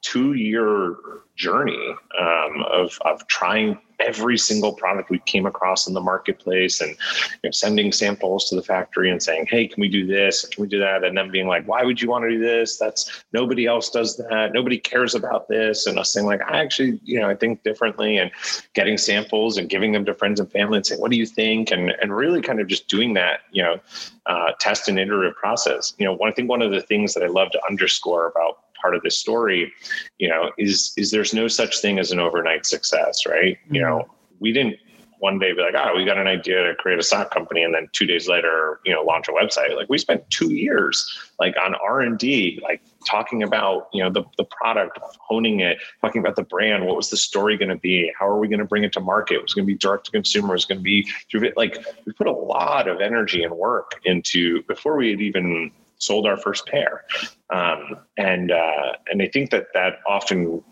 [0.02, 0.94] two year
[1.36, 6.90] journey um, of, of trying every single product we came across in the marketplace and
[6.90, 10.44] you know, sending samples to the factory and saying, hey, can we do this?
[10.46, 11.04] Can we do that?
[11.04, 12.76] And then being like, why would you want to do this?
[12.76, 14.52] That's nobody else does that.
[14.52, 15.86] Nobody cares about this.
[15.86, 18.30] And us saying like, I actually, you know, I think differently and
[18.74, 21.70] getting samples and giving them to friends and family and saying, what do you think?
[21.70, 23.80] And, and really kind of just doing that, you know,
[24.26, 25.94] uh, test and iterative process.
[25.98, 28.58] You know, one, I think one of the things that I love to underscore about
[28.80, 29.72] part of this story,
[30.18, 33.56] you know, is is there's no such thing as an overnight success, right?
[33.64, 33.74] Mm-hmm.
[33.74, 34.08] You know,
[34.40, 34.76] we didn't
[35.18, 37.74] one day be like, oh, we got an idea to create a sock company, and
[37.74, 39.74] then two days later, you know, launch a website.
[39.74, 44.10] Like we spent two years like on R and D, like talking about you know
[44.10, 46.86] the the product, honing it, talking about the brand.
[46.86, 48.12] What was the story going to be?
[48.18, 49.36] How are we going to bring it to market?
[49.36, 50.52] It was going to be direct to consumer.
[50.52, 51.56] Was going to be through it.
[51.56, 56.26] Like we put a lot of energy and work into before we had even sold
[56.26, 57.04] our first pair.
[57.50, 60.62] Um, and uh, and I think that that often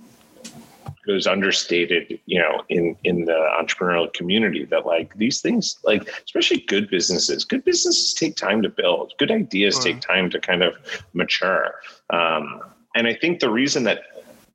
[1.07, 6.61] goes understated, you know, in in the entrepreneurial community that like these things, like especially
[6.67, 9.13] good businesses, good businesses take time to build.
[9.19, 10.75] Good ideas take time to kind of
[11.13, 11.75] mature.
[12.11, 12.63] Um,
[12.95, 14.03] and I think the reason that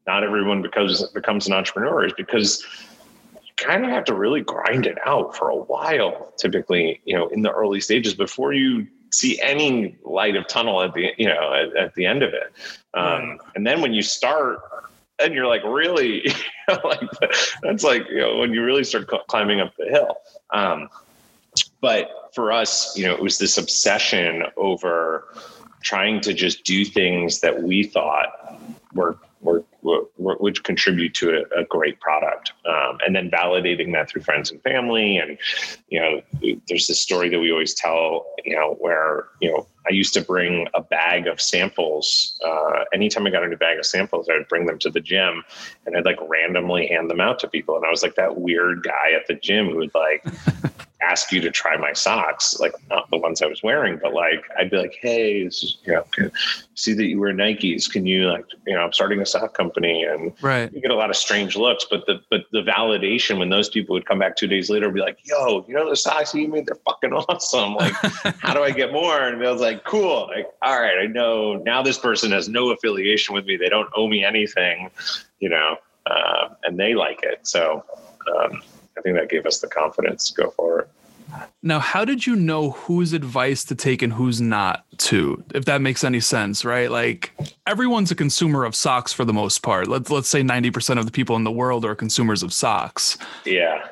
[0.08, 2.66] not everyone becomes becomes an entrepreneur is because
[3.34, 7.28] you kind of have to really grind it out for a while typically you know
[7.28, 11.54] in the early stages before you see any light of tunnel at the you know
[11.54, 12.52] at, at the end of it.
[12.94, 14.60] Um, and then when you start
[15.20, 16.34] and you're like really?
[16.70, 17.10] You know, like
[17.64, 20.18] that's like you know when you really start climbing up the hill.
[20.52, 20.88] Um,
[21.82, 25.34] but for us you know it was this obsession over
[25.82, 28.60] trying to just do things that we thought
[28.94, 32.54] were were, would contribute to a, a great product.
[32.66, 35.18] Um, and then validating that through friends and family.
[35.18, 35.38] And,
[35.90, 36.22] you know,
[36.68, 40.22] there's this story that we always tell, you know, where, you know, I used to
[40.22, 42.40] bring a bag of samples.
[42.46, 45.00] Uh, anytime I got a new bag of samples, I would bring them to the
[45.00, 45.44] gym
[45.86, 47.76] and I'd like randomly hand them out to people.
[47.76, 50.24] And I was like that weird guy at the gym who would like,
[51.02, 54.44] ask you to try my socks, like not the ones I was wearing, but like
[54.58, 56.30] I'd be like, hey, is, you know,
[56.76, 57.90] see that you wear Nikes.
[57.90, 60.72] Can you like, you know, I'm starting a sock company, and right.
[60.74, 61.86] you get a lot of strange looks.
[61.90, 64.96] But the but the validation when those people would come back two days later, and
[64.96, 67.76] be like, yo, you know the socks you made, they're fucking awesome.
[67.76, 67.94] Like,
[68.40, 69.28] how do I get more?
[69.28, 70.28] And I was like, cool.
[70.28, 73.58] Like, all right, I know now this person has no affiliation with me.
[73.58, 74.90] They don't owe me anything,
[75.40, 77.48] you know, uh, and they like it.
[77.48, 77.84] So.
[78.36, 78.62] Um,
[78.98, 80.90] I think that gave us the confidence to go forward.
[81.62, 85.82] Now, how did you know whose advice to take and who's not to, if that
[85.82, 86.90] makes any sense, right?
[86.90, 87.32] Like
[87.68, 89.88] everyone's a consumer of socks for the most part.
[89.88, 93.18] Let's let's say 90% of the people in the world are consumers of socks.
[93.46, 93.88] Yeah.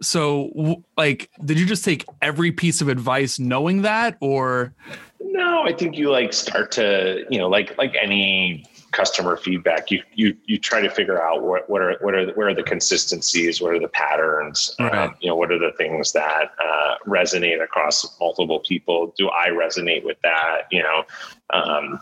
[0.00, 4.74] So like did you just take every piece of advice knowing that or
[5.20, 10.02] No, I think you like start to, you know, like like any customer feedback, you
[10.14, 13.60] you you try to figure out what what are what are where are the consistencies,
[13.60, 14.94] what are the patterns, right.
[14.94, 19.14] um, you know, what are the things that uh, resonate across multiple people.
[19.16, 20.62] Do I resonate with that?
[20.70, 21.04] You know,
[21.50, 22.00] um,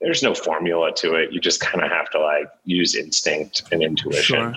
[0.00, 1.32] there's no formula to it.
[1.32, 4.22] You just kind of have to like use instinct and intuition.
[4.22, 4.54] Sure.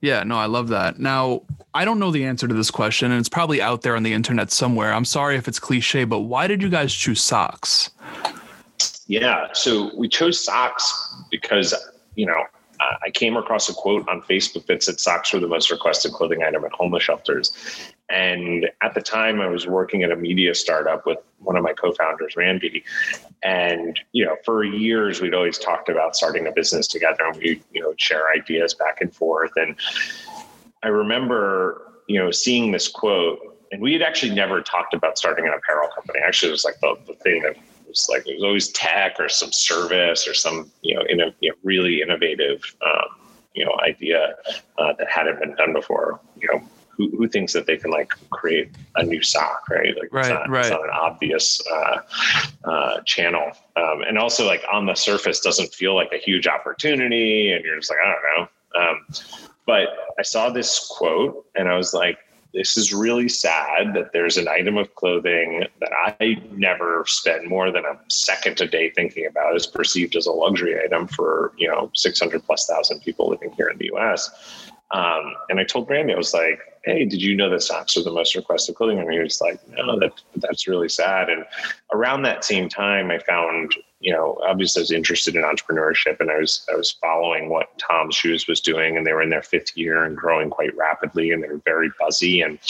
[0.00, 1.00] Yeah, no, I love that.
[1.00, 1.42] Now,
[1.74, 4.12] I don't know the answer to this question, and it's probably out there on the
[4.12, 4.92] internet somewhere.
[4.92, 7.90] I'm sorry if it's cliche, but why did you guys choose socks?
[9.08, 11.74] Yeah, so we chose socks because,
[12.14, 12.44] you know,
[12.80, 16.42] I came across a quote on Facebook that said socks were the most requested clothing
[16.42, 17.52] item at homeless shelters.
[18.08, 21.72] And at the time, I was working at a media startup with one of my
[21.72, 22.84] co-founders, Randy.
[23.42, 27.60] And you know, for years, we'd always talked about starting a business together, and we
[27.72, 29.52] you know share ideas back and forth.
[29.56, 29.74] And
[30.82, 33.38] I remember you know seeing this quote,
[33.72, 36.20] and we had actually never talked about starting an apparel company.
[36.24, 37.56] Actually, it was like the, the thing that
[37.98, 41.34] was like it was always tech or some service or some you know in a
[41.40, 43.08] you know, really innovative um,
[43.54, 44.34] you know idea
[44.78, 46.20] uh, that hadn't been done before.
[46.40, 46.62] You know
[46.96, 49.96] who, who thinks that they can like create a new sock, right?
[49.98, 50.60] Like right, it's not, right.
[50.60, 52.00] It's not an obvious uh,
[52.64, 57.52] uh, channel, um, and also like on the surface doesn't feel like a huge opportunity,
[57.52, 58.48] and you're just like I don't know.
[58.80, 59.06] Um,
[59.66, 62.18] but I saw this quote, and I was like,
[62.54, 67.70] this is really sad that there's an item of clothing that I never spend more
[67.70, 71.68] than a second a day thinking about is perceived as a luxury item for, you
[71.68, 74.30] know, 600 plus thousand people living here in the US.
[74.90, 78.02] Um, and I told Randy, I was like, hey, did you know that socks are
[78.02, 78.98] the most requested clothing?
[78.98, 81.28] And he was like, no, that, that's really sad.
[81.28, 81.44] And
[81.92, 86.30] around that same time, I found you know, obviously I was interested in entrepreneurship and
[86.30, 89.42] I was I was following what Tom's Shoes was doing and they were in their
[89.42, 92.60] fifth year and growing quite rapidly and they were very buzzy and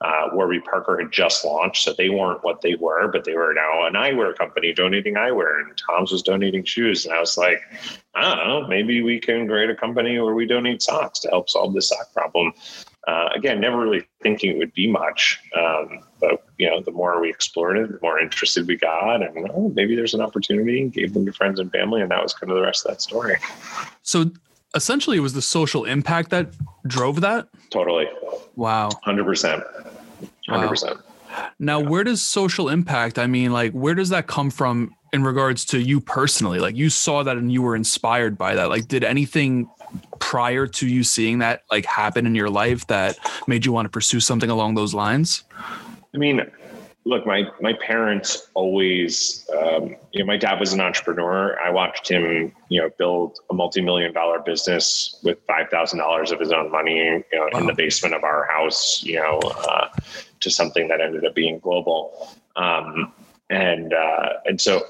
[0.00, 3.52] uh, Warby Parker had just launched so they weren't what they were but they were
[3.52, 7.60] now an eyewear company donating eyewear and Tom's was donating shoes and I was like
[8.14, 11.50] I don't know maybe we can create a company where we donate socks to help
[11.50, 12.52] solve this sock problem
[13.06, 15.38] uh, again, never really thinking it would be much.
[15.56, 19.48] Um, but you know, the more we explored it, the more interested we got, and
[19.54, 20.88] oh, maybe there's an opportunity.
[20.88, 23.02] Gave them to friends and family, and that was kind of the rest of that
[23.02, 23.36] story.
[24.02, 24.30] So,
[24.74, 26.48] essentially, it was the social impact that
[26.86, 27.48] drove that.
[27.70, 28.08] Totally.
[28.56, 28.90] Wow.
[29.04, 29.62] Hundred percent.
[30.48, 30.98] Hundred percent.
[31.58, 33.18] Now, where does social impact?
[33.18, 36.60] I mean, like, where does that come from in regards to you personally?
[36.60, 38.68] Like, you saw that and you were inspired by that.
[38.68, 39.68] Like, did anything
[40.18, 43.90] prior to you seeing that like happen in your life that made you want to
[43.90, 45.44] pursue something along those lines?
[46.14, 46.40] I mean,
[47.04, 51.58] look, my my parents always, um, you know, my dad was an entrepreneur.
[51.60, 56.40] I watched him, you know, build a multi-million dollar business with five thousand dollars of
[56.40, 57.60] his own money, you know, wow.
[57.60, 59.88] in the basement of our house, you know, uh,
[60.40, 62.28] to something that ended up being global.
[62.56, 63.12] Um,
[63.48, 64.82] and uh, and so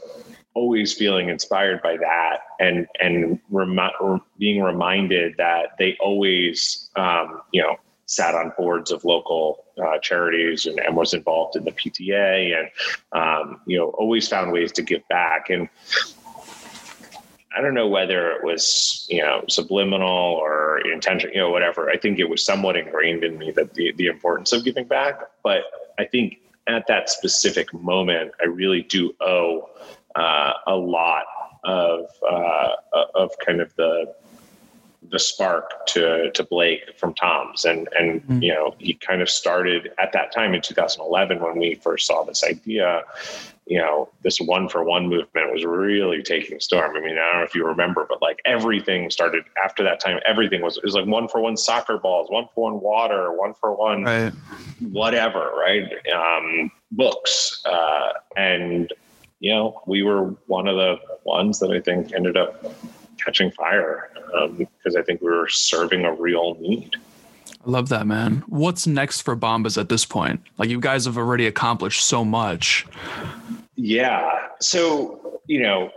[0.56, 7.62] always feeling inspired by that and and rem- being reminded that they always um, you
[7.62, 12.58] know sat on boards of local uh, charities and, and, was involved in the PTA
[12.58, 12.70] and
[13.12, 15.50] um, you know always found ways to give back.
[15.50, 15.68] And
[17.54, 20.08] I don't know whether it was you know subliminal
[20.40, 21.90] or intentional you know whatever.
[21.90, 25.20] I think it was somewhat ingrained in me that the, the importance of giving back.
[25.42, 25.64] But
[25.98, 29.68] I think at that specific moment I really do owe
[30.16, 31.24] uh, a lot
[31.64, 32.72] of uh,
[33.14, 34.14] of kind of the
[35.10, 38.42] the spark to to Blake from Tom's, and and mm-hmm.
[38.42, 42.24] you know he kind of started at that time in 2011 when we first saw
[42.24, 43.02] this idea.
[43.68, 46.96] You know, this one for one movement was really taking storm.
[46.96, 50.20] I mean, I don't know if you remember, but like everything started after that time.
[50.24, 53.54] Everything was it was like one for one soccer balls, one for one water, one
[53.54, 54.32] for one right.
[54.80, 55.82] whatever, right?
[56.14, 58.92] Um, books, uh, and
[59.40, 62.74] you know, we were one of the ones that I think ended up
[63.22, 64.10] catching fire
[64.56, 66.96] because um, I think we were serving a real need.
[67.66, 68.44] I love that, man.
[68.46, 70.40] What's next for Bombas at this point?
[70.58, 72.86] Like, you guys have already accomplished so much.
[73.74, 74.48] Yeah.
[74.60, 75.90] So, you know,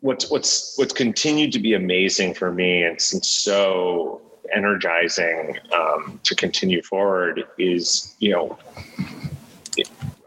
[0.00, 4.20] what's what's what's continued to be amazing for me and so
[4.54, 8.58] energizing um, to continue forward is, you know,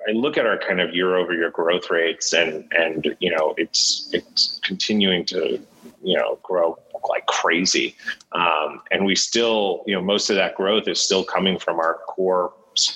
[0.08, 3.54] I look at our kind of year over year growth rates and and you know
[3.58, 5.60] it's it's continuing to
[6.04, 6.78] you know grow
[7.10, 7.96] like crazy.
[8.32, 12.00] Um, and we still you know most of that growth is still coming from our
[12.08, 12.54] core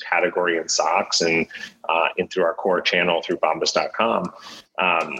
[0.10, 1.48] category in socks and
[1.90, 4.32] uh, through our core channel through bombas.com
[4.80, 5.16] um,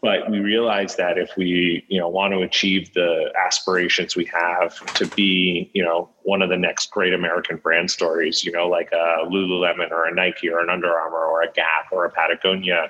[0.00, 4.74] but we realize that if we you know want to achieve the aspirations we have
[4.94, 8.90] to be you know one of the next great american brand stories you know like
[8.92, 12.88] a lululemon or a nike or an under armour or a gap or a patagonia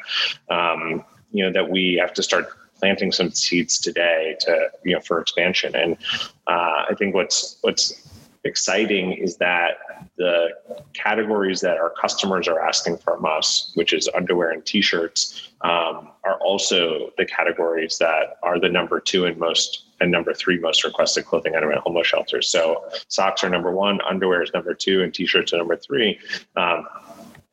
[0.50, 2.48] um, you know that we have to start
[2.78, 5.74] planting some seeds today to you know for expansion.
[5.74, 5.96] And
[6.46, 7.92] uh, i think what's what's
[8.44, 9.78] exciting is that
[10.16, 10.48] the
[10.94, 16.38] categories that our customers are asking from us, which is underwear and t-shirts, um, are
[16.40, 21.26] also the categories that are the number two and most and number three most requested
[21.26, 22.48] clothing item at homeless shelters.
[22.48, 26.20] So socks are number one, underwear is number two, and t-shirts are number three.
[26.56, 26.86] Um,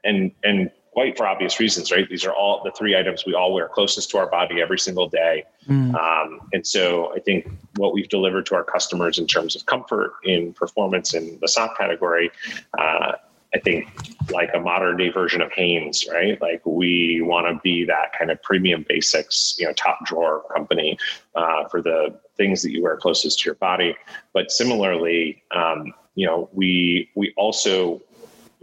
[0.04, 2.08] and and quite for obvious reasons, right?
[2.10, 5.10] These are all the three items we all wear closest to our body every single
[5.10, 5.43] day.
[5.68, 5.93] Mm.
[5.93, 10.14] Um, and so I think what we've delivered to our customers in terms of comfort,
[10.24, 12.32] in performance in the sock category,
[12.80, 13.12] uh,
[13.54, 13.89] I think
[14.32, 16.41] like a modern day version of Hanes, right?
[16.41, 20.98] Like we want to be that kind of premium basics, you know, top drawer company
[21.36, 23.98] uh, for the things that you wear closest to your body.
[24.34, 28.02] But similarly, um, you know, we we also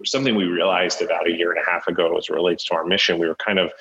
[0.05, 2.85] something we realized about a year and a half ago as it relates to our
[2.85, 3.19] mission.
[3.19, 3.73] We were kind of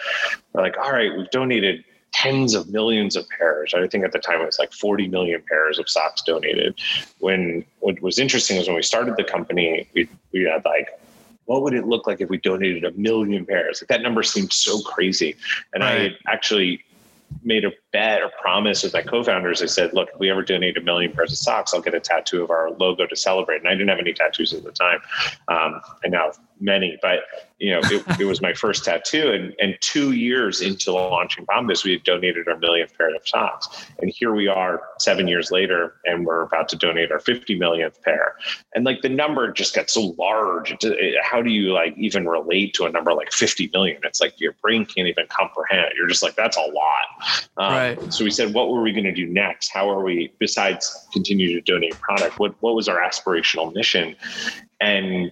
[0.53, 3.73] like, all right, we've donated tens of millions of pairs.
[3.73, 6.79] I think at the time it was like 40 million pairs of socks donated.
[7.19, 10.89] When what was interesting was when we started the company, we, we had like,
[11.45, 13.81] what would it look like if we donated a million pairs?
[13.81, 15.35] Like that number seemed so crazy.
[15.73, 16.13] And right.
[16.27, 16.83] I actually
[17.43, 19.61] made a bet or promise with my co-founders.
[19.61, 21.99] I said, look, if we ever donate a million pairs of socks, I'll get a
[21.99, 23.57] tattoo of our logo to celebrate.
[23.57, 24.99] And I didn't have any tattoos at the time.
[25.47, 26.31] Um, I now
[26.61, 27.21] many, but
[27.61, 29.31] you know, it, it, was my first tattoo.
[29.31, 33.85] And, and two years into launching Bombas, we had donated our millionth pair of socks.
[33.99, 38.01] And here we are seven years later, and we're about to donate our 50 millionth
[38.01, 38.35] pair.
[38.73, 40.75] And like the number just got so large.
[40.83, 44.01] It, how do you like even relate to a number like 50 million?
[44.03, 45.93] It's like your brain can't even comprehend.
[45.95, 47.41] You're just like, that's a lot.
[47.57, 48.13] Um, right.
[48.13, 49.69] So we said, what were we going to do next?
[49.69, 54.15] How are we, besides continue to donate product, what, what was our aspirational mission?
[54.79, 55.31] And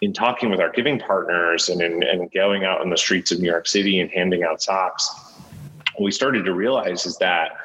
[0.00, 3.40] in talking with our giving partners and, in, and going out on the streets of
[3.40, 5.10] New York City and handing out socks,
[5.94, 7.56] what we started to realize is that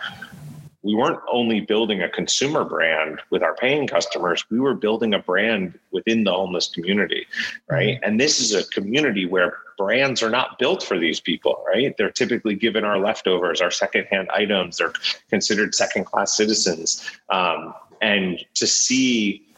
[0.84, 5.20] we weren't only building a consumer brand with our paying customers, we were building a
[5.20, 7.26] brand within the homeless community,
[7.70, 8.00] right?
[8.04, 11.96] And this is a community where brands are not built for these people, right?
[11.98, 14.92] They're typically given our leftovers, our secondhand items, they're
[15.30, 17.10] considered second class citizens.
[17.30, 19.53] Um, and to see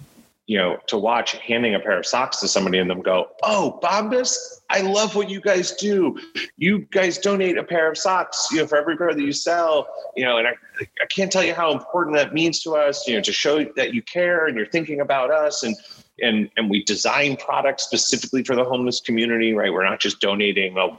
[0.48, 3.80] you know, to watch handing a pair of socks to somebody and them go, "Oh,
[3.82, 4.36] Bombas,
[4.70, 6.18] I love what you guys do.
[6.58, 9.88] You guys donate a pair of socks, you know, for every pair that you sell,
[10.16, 13.16] you know, and I, I can't tell you how important that means to us, you
[13.16, 15.76] know, to show that you care and you're thinking about us and
[16.22, 19.74] and and we design products specifically for the homeless community, right?
[19.74, 20.90] We're not just donating a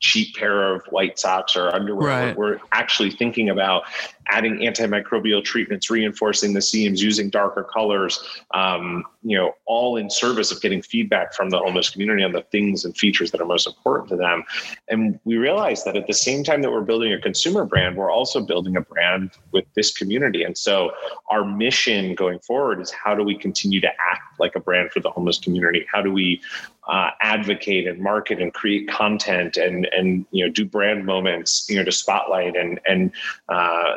[0.00, 2.08] cheap pair of white socks or underwear.
[2.08, 2.36] Right.
[2.36, 3.84] We're, we're actually thinking about
[4.28, 8.22] adding antimicrobial treatments, reinforcing the seams, using darker colors,
[8.52, 12.42] um, you know, all in service of getting feedback from the homeless community on the
[12.42, 14.44] things and features that are most important to them.
[14.88, 18.10] And we realized that at the same time that we're building a consumer brand, we're
[18.10, 20.42] also building a brand with this community.
[20.42, 20.92] And so
[21.30, 25.00] our mission going forward is how do we continue to act like a brand for
[25.00, 25.86] the homeless community?
[25.90, 26.40] How do we
[26.88, 31.76] uh, advocate and market and create content and and you know do brand moments you
[31.76, 33.12] know to spotlight and and
[33.50, 33.96] uh,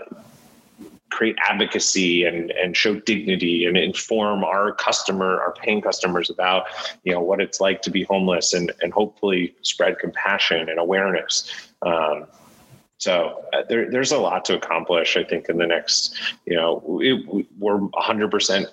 [1.12, 6.66] create advocacy and and show dignity and inform our customer our paying customers about
[7.04, 11.52] you know what it's like to be homeless and and hopefully spread compassion and awareness
[11.84, 12.26] um,
[13.02, 17.00] so uh, there, there's a lot to accomplish, I think, in the next, you know,
[17.02, 18.66] it, we're 100%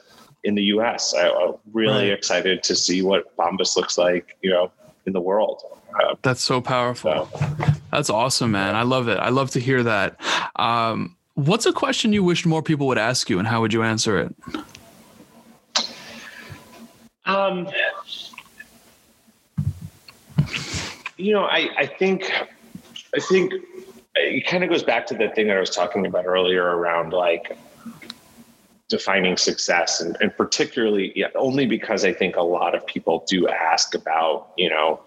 [0.44, 1.14] in the U.S.
[1.14, 2.12] I, am really right.
[2.12, 4.70] excited to see what Bombas looks like, you know,
[5.06, 5.62] in the world.
[5.98, 7.30] Uh, That's so powerful.
[7.32, 7.66] So.
[7.90, 8.76] That's awesome, man.
[8.76, 9.16] I love it.
[9.16, 10.20] I love to hear that.
[10.56, 13.82] Um, what's a question you wish more people would ask you, and how would you
[13.82, 14.34] answer it?
[17.24, 17.68] Um,
[21.16, 22.32] you know, I, I think,
[23.14, 23.52] I think
[24.16, 27.12] it kind of goes back to the thing that I was talking about earlier around
[27.12, 27.56] like
[28.88, 33.46] defining success and, and particularly yeah, only because I think a lot of people do
[33.46, 35.00] ask about, you know,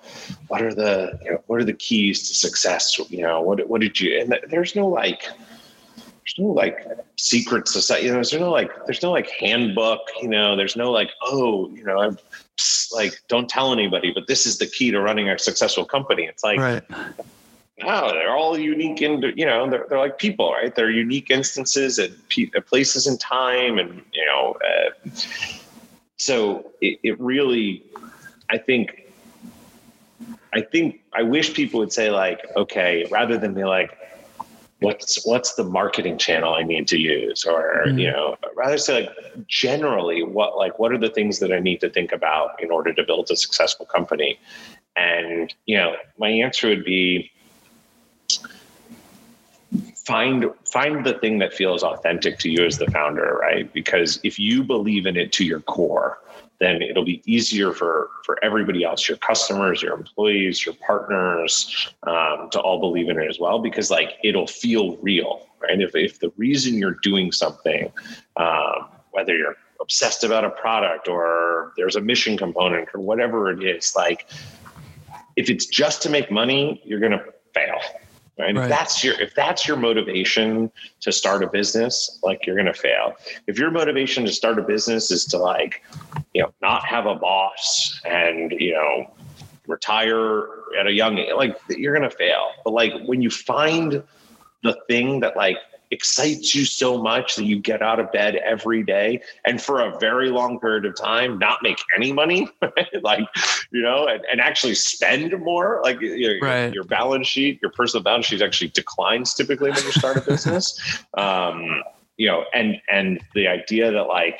[0.48, 3.00] what are the, you know, what are the keys to success?
[3.10, 5.26] You know, what, what did you, and there's no like,
[6.24, 10.28] there's no like secret society, you know, there's no like, there's no like handbook, you
[10.28, 12.18] know, there's no like, oh, you know, I'm
[12.94, 16.26] like, don't tell anybody, but this is the key to running a successful company.
[16.26, 16.84] It's like, right
[17.84, 20.74] no, they're all unique and you know they're, they're like people, right?
[20.74, 22.12] They're unique instances at,
[22.68, 25.10] places in time, and you know, uh,
[26.18, 27.84] so it, it really,
[28.50, 29.12] I think,
[30.54, 33.98] I think I wish people would say like, okay, rather than be like,
[34.82, 38.00] what's what's the marketing channel I need to use, or mm-hmm.
[38.00, 41.80] you know, rather say like, generally, what like what are the things that I need
[41.82, 44.40] to think about in order to build a successful company,
[44.96, 47.32] and you know, my answer would be
[49.96, 53.72] find find the thing that feels authentic to you as the founder right?
[53.72, 56.18] Because if you believe in it to your core
[56.62, 62.50] then it'll be easier for for everybody else your customers your employees your partners um,
[62.52, 65.82] to all believe in it as well because like it'll feel real right?
[65.82, 67.92] If, if the reason you're doing something
[68.38, 73.64] um, whether you're obsessed about a product or there's a mission component or whatever it
[73.64, 74.30] is like
[75.36, 77.80] if it's just to make money you're going to fail
[78.40, 78.56] Right?
[78.56, 78.64] right?
[78.64, 80.72] If that's your if that's your motivation
[81.02, 83.14] to start a business, like you're gonna fail.
[83.48, 85.84] If your motivation to start a business is to like,
[86.34, 89.14] you know, not have a boss and you know,
[89.68, 90.48] retire
[90.80, 92.52] at a young age, like you're gonna fail.
[92.64, 94.02] But like when you find
[94.64, 95.58] the thing that like
[95.92, 100.00] excites you so much that you get out of bed every day and for a
[100.00, 102.48] very long period of time not make any money
[103.04, 103.28] like
[103.72, 105.82] you know and, and actually spend more.
[105.84, 106.66] Like you know, right.
[106.66, 110.22] your, your, balance sheet your personal balance sheet actually declines typically when you start a
[110.22, 110.80] business.
[111.18, 111.84] Um,
[112.18, 114.40] you know and and the idea that like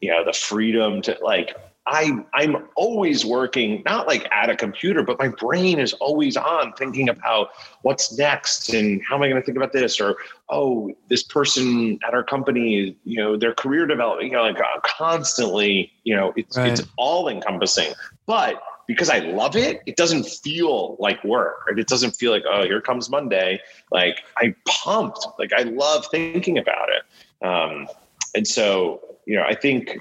[0.00, 1.54] you know the freedom to like
[1.86, 6.72] I I'm always working, not like at a computer, but my brain is always on
[6.74, 7.50] thinking about
[7.82, 10.16] what's next and how am I going to think about this or
[10.50, 14.80] oh this person at our company, you know, their career development, you know, like uh,
[14.84, 16.70] constantly, you know, it's right.
[16.70, 17.92] it's all encompassing.
[18.26, 21.66] But because I love it, it doesn't feel like work.
[21.66, 21.78] Right?
[21.78, 23.58] It doesn't feel like oh here comes Monday.
[23.90, 25.26] Like I pumped.
[25.38, 27.46] Like I love thinking about it.
[27.46, 27.88] Um,
[28.34, 30.00] and so you know, I think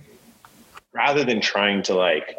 [0.93, 2.37] rather than trying to like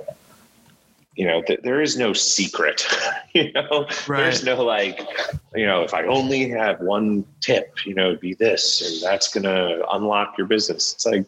[1.15, 2.87] you know th- there is no secret
[3.35, 3.87] you know?
[4.07, 4.23] Right.
[4.23, 5.07] there's no like
[5.55, 9.29] you know if i only have one tip you know it'd be this and that's
[9.29, 10.95] gonna unlock your business.
[10.95, 11.25] It's like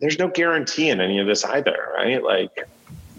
[0.00, 2.22] there's no guarantee in any of this either right?
[2.22, 2.68] Like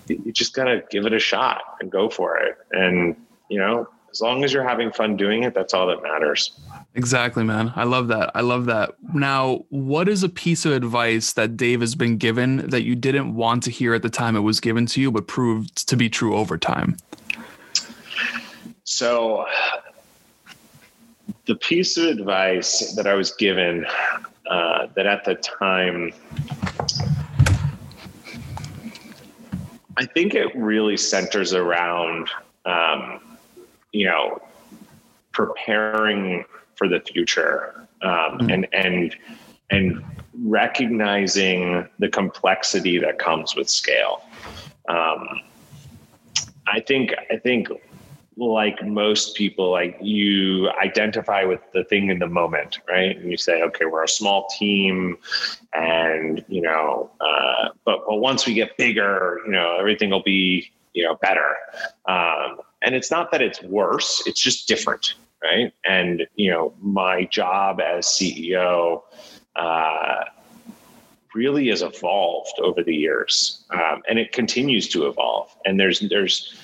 [0.08, 2.58] you just gotta give it a shot and go for it.
[2.72, 3.16] And
[3.50, 6.52] you know as long as you're having fun doing it that's all that matters
[6.98, 7.72] Exactly, man.
[7.76, 8.32] I love that.
[8.34, 8.96] I love that.
[9.14, 13.36] Now, what is a piece of advice that Dave has been given that you didn't
[13.36, 16.10] want to hear at the time it was given to you, but proved to be
[16.10, 16.98] true over time?
[18.84, 19.46] So,
[21.46, 23.86] the piece of advice that I was given
[24.50, 26.12] uh, that at the time,
[29.98, 32.28] I think it really centers around,
[32.66, 33.38] um,
[33.92, 34.42] you know,
[35.32, 36.44] preparing
[36.78, 38.50] for the future um, mm-hmm.
[38.50, 39.16] and and
[39.70, 40.04] and
[40.44, 44.22] recognizing the complexity that comes with scale.
[44.88, 45.42] Um,
[46.68, 47.70] I think I think
[48.38, 53.18] like most people, like you identify with the thing in the moment, right?
[53.18, 55.18] And you say, okay, we're a small team,
[55.74, 60.72] and you know, uh, but but once we get bigger, you know, everything will be
[60.94, 61.56] you know better.
[62.06, 65.74] Um, and it's not that it's worse; it's just different, right?
[65.86, 69.04] And you know, my job as CEO
[69.56, 70.24] uh,
[71.34, 75.56] really has evolved over the years, um, and it continues to evolve.
[75.66, 76.60] And there's there's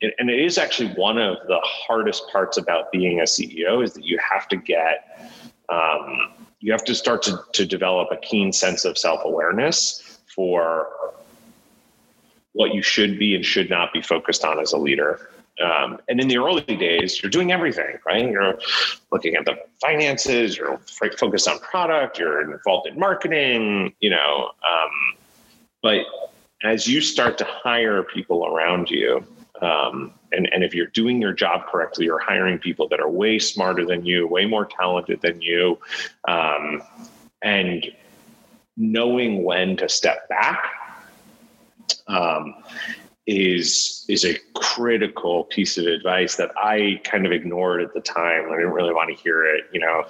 [0.00, 4.04] and it is actually one of the hardest parts about being a CEO is that
[4.04, 5.32] you have to get
[5.68, 10.88] um, you have to start to, to develop a keen sense of self-awareness for
[12.52, 15.30] what you should be and should not be focused on as a leader
[15.60, 18.28] um, and in the early days, you're doing everything, right?
[18.28, 18.58] You're
[19.10, 24.50] looking at the finances, you're focused on product, you're involved in marketing, you know.
[24.50, 25.16] Um,
[25.82, 26.04] but
[26.62, 29.24] as you start to hire people around you,
[29.60, 33.38] um, and, and if you're doing your job correctly, you're hiring people that are way
[33.38, 35.78] smarter than you, way more talented than you,
[36.28, 36.82] um,
[37.42, 37.86] and
[38.76, 40.64] knowing when to step back
[42.08, 42.54] um,
[43.28, 48.46] is is a critical piece of advice that I kind of ignored at the time.
[48.50, 50.04] I didn't really want to hear it, you know,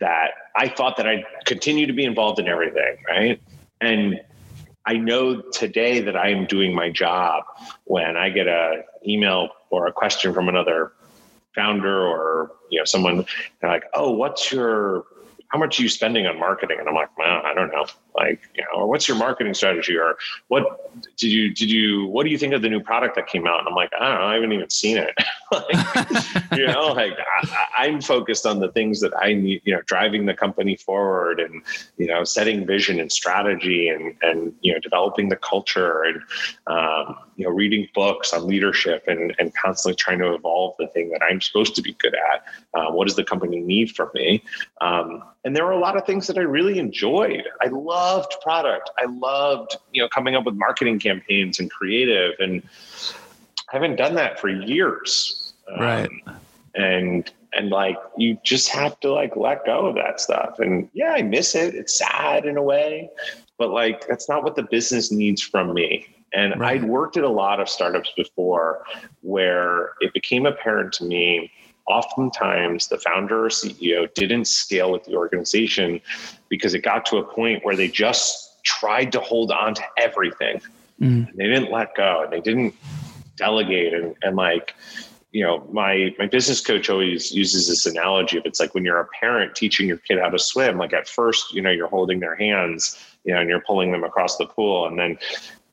[0.00, 3.40] that I thought that I'd continue to be involved in everything, right?
[3.80, 4.20] And
[4.84, 7.44] I know today that I am doing my job
[7.84, 10.92] when I get a email or a question from another
[11.54, 13.24] founder or you know someone
[13.62, 15.06] like, "Oh, what's your
[15.48, 16.78] how much are you spending on marketing?
[16.78, 17.86] And I'm like, well, I don't know.
[18.14, 19.96] Like, you know, or what's your marketing strategy?
[19.96, 20.16] Or
[20.48, 23.46] what did you, did you, what do you think of the new product that came
[23.46, 23.60] out?
[23.60, 24.26] And I'm like, I don't know.
[24.26, 25.14] I haven't even seen it.
[25.52, 27.12] like, you know, like
[27.78, 31.40] I, am focused on the things that I need, you know, driving the company forward
[31.40, 31.62] and,
[31.96, 36.20] you know, setting vision and strategy and, and, you know, developing the culture and,
[36.66, 41.08] um, you know, reading books on leadership and, and constantly trying to evolve the thing
[41.10, 42.44] that I'm supposed to be good at.
[42.74, 44.42] Uh, what does the company need from me?
[44.80, 47.44] Um, and there were a lot of things that I really enjoyed.
[47.62, 48.90] I loved product.
[48.98, 52.34] I loved, you know, coming up with marketing campaigns and creative.
[52.38, 52.62] And
[53.70, 55.52] I haven't done that for years.
[55.78, 56.08] Right.
[56.26, 56.36] Um,
[56.74, 61.12] and and like you just have to like let go of that stuff and yeah
[61.12, 63.10] i miss it it's sad in a way
[63.58, 66.82] but like that's not what the business needs from me and right.
[66.82, 68.84] i'd worked at a lot of startups before
[69.22, 71.50] where it became apparent to me
[71.88, 76.00] oftentimes the founder or ceo didn't scale with the organization
[76.48, 80.60] because it got to a point where they just tried to hold on to everything.
[81.00, 81.32] Mm.
[81.34, 82.24] they didn't let go.
[82.24, 82.74] And they didn't
[83.36, 83.94] delegate.
[83.94, 84.74] And, and like
[85.30, 88.98] you know my my business coach always uses this analogy of it's like when you're
[88.98, 92.18] a parent teaching your kid how to swim like at first you know you're holding
[92.18, 94.86] their hands you know and you're pulling them across the pool.
[94.86, 95.18] And then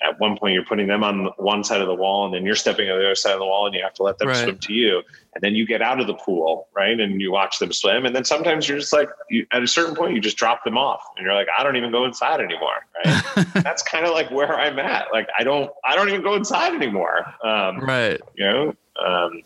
[0.02, 2.56] at one point you're putting them on one side of the wall and then you're
[2.56, 4.38] stepping on the other side of the wall and you have to let them right.
[4.38, 5.02] swim to you.
[5.34, 7.00] And then you get out of the pool right?
[7.00, 8.06] And you watch them swim.
[8.06, 10.78] And then sometimes you're just like you, at a certain point you just drop them
[10.78, 13.46] off and you're like i don't even go inside anymore right?
[13.54, 15.08] That's kind of like where i'm at.
[15.12, 17.26] Like i don't i don't even go inside anymore.
[17.44, 18.20] Um, right.
[18.36, 19.42] you know um,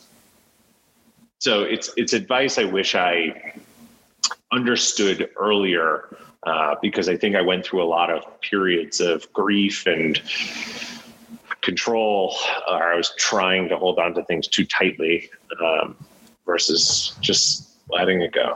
[1.40, 3.54] so it's it's advice I wish I
[4.52, 9.86] understood earlier uh, because I think I went through a lot of periods of grief
[9.86, 10.22] and
[11.62, 12.36] control,
[12.68, 15.30] or I was trying to hold on to things too tightly
[15.62, 15.96] um,
[16.46, 18.56] versus just letting it go.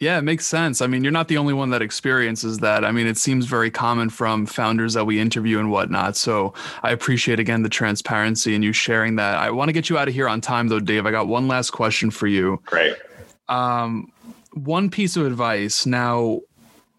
[0.00, 0.80] Yeah, it makes sense.
[0.80, 2.84] I mean, you're not the only one that experiences that.
[2.84, 6.16] I mean, it seems very common from founders that we interview and whatnot.
[6.16, 9.36] So I appreciate again the transparency and you sharing that.
[9.36, 11.06] I want to get you out of here on time though, Dave.
[11.06, 12.60] I got one last question for you.
[12.64, 12.96] Great.
[13.48, 14.10] Um,
[14.54, 15.86] one piece of advice.
[15.86, 16.40] Now,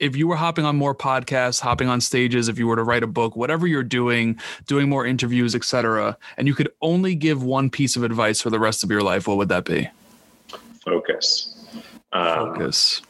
[0.01, 3.03] if you were hopping on more podcasts, hopping on stages, if you were to write
[3.03, 7.69] a book, whatever you're doing, doing more interviews, etc., and you could only give one
[7.69, 9.87] piece of advice for the rest of your life, what would that be?
[10.83, 11.51] Focus
[12.11, 13.01] um, Focus.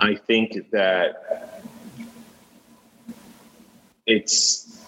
[0.00, 1.62] I think that
[4.06, 4.80] it's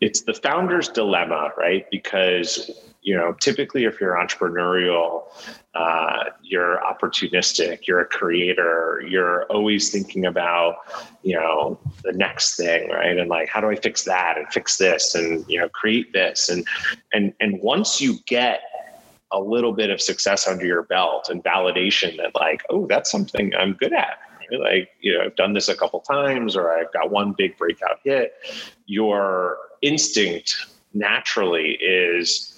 [0.00, 1.90] it's the founder's dilemma, right?
[1.90, 2.70] Because
[3.02, 5.24] you know, typically, if you're entrepreneurial,
[5.76, 10.76] uh, you're opportunistic, you're a creator, you're always thinking about,
[11.22, 13.18] you know, the next thing, right?
[13.18, 16.48] And like, how do I fix that and fix this and you know, create this
[16.48, 16.66] and
[17.12, 18.62] and and once you get
[19.32, 23.52] a little bit of success under your belt and validation that like, oh, that's something
[23.54, 24.18] I'm good at.
[24.50, 27.98] Like, you know, I've done this a couple times or I've got one big breakout
[28.04, 28.32] hit.
[28.86, 32.55] Your instinct naturally is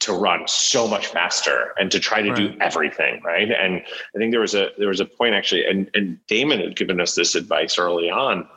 [0.00, 2.36] to run so much faster and to try to right.
[2.36, 3.82] do everything right and
[4.14, 7.00] i think there was a there was a point actually and, and Daymond had given
[7.00, 8.48] us this advice early on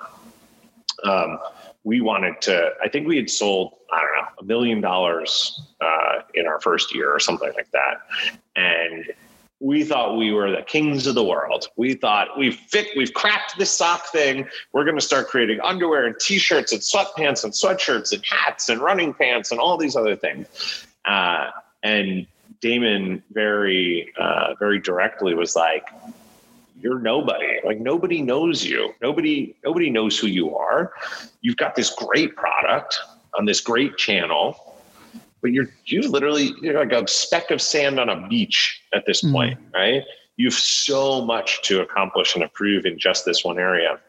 [1.03, 1.39] um,
[1.83, 6.21] we wanted to, I think we had sold, I don't know, a million dollars uh,
[6.33, 8.01] in our first year or something like that.
[8.55, 9.11] And
[9.59, 11.67] we thought we were the kings of the world.
[11.77, 14.47] We thought we've fit, we've cracked this sock thing.
[14.73, 18.81] We're going to start creating underwear and t-shirts and sweatpants and sweatshirts and hats and
[18.81, 20.87] running pants and all these other things.
[21.05, 21.49] Uh,
[21.83, 22.27] and
[22.61, 25.87] Daymond very, uh, very directly was like,
[26.79, 27.59] you're nobody.
[27.63, 28.93] Like nobody knows you.
[29.01, 30.93] Nobody nobody knows who you are.
[31.41, 32.99] You've got this great product
[33.37, 34.71] on this great channel
[35.41, 39.23] but you're you literally you're like a speck of sand on a beach at this
[39.23, 39.31] mm.
[39.31, 40.03] point right?
[40.37, 43.99] You've so much to accomplish and improve in just this one area.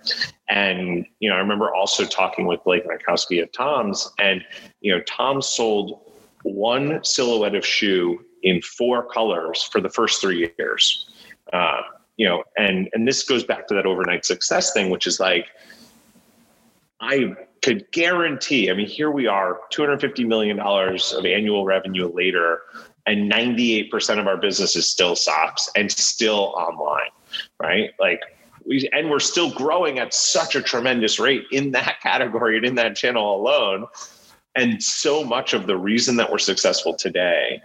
[0.48, 4.44] And you know i remember also talking with blake Mycoskie of tom's and
[4.80, 6.00] you know tom sold
[6.42, 11.08] one silhouette of shoe in four colors for the first three years
[11.52, 11.82] uh,
[12.16, 15.46] you know, and and this goes back to that overnight success thing, which is like,
[17.00, 18.70] I could guarantee.
[18.70, 22.62] I mean, here we are, two hundred fifty million dollars of annual revenue later,
[23.06, 27.10] and ninety eight percent of our business is still socks and still online,
[27.60, 27.90] right?
[27.98, 28.20] Like.
[28.64, 32.76] We, and we're still growing at such a tremendous rate in that category and in
[32.76, 33.88] that channel alone.
[34.54, 37.62] And so much of the reason that we're successful today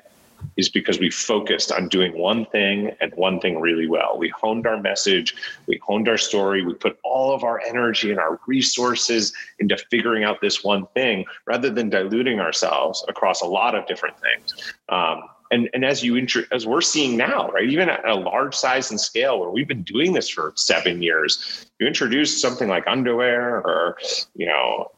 [0.55, 4.17] is because we focused on doing one thing and one thing really well.
[4.17, 5.35] We honed our message,
[5.67, 10.23] we honed our story, we put all of our energy and our resources into figuring
[10.23, 14.73] out this one thing rather than diluting ourselves across a lot of different things.
[14.89, 18.91] Um, and, and as you as we're seeing now, right, even at a large size
[18.91, 23.57] and scale where we've been doing this for seven years, you introduce something like underwear
[23.61, 23.97] or
[24.35, 24.91] you know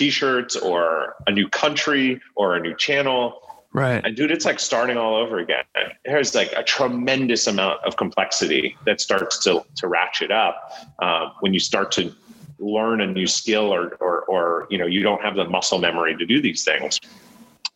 [0.00, 3.42] t-shirts or a new country or a new channel
[3.72, 4.04] Right.
[4.04, 5.62] And dude, it's like starting all over again.
[6.04, 11.54] There's like a tremendous amount of complexity that starts to, to ratchet up uh, when
[11.54, 12.12] you start to
[12.58, 16.16] learn a new skill or, or, or, you know, you don't have the muscle memory
[16.16, 16.98] to do these things.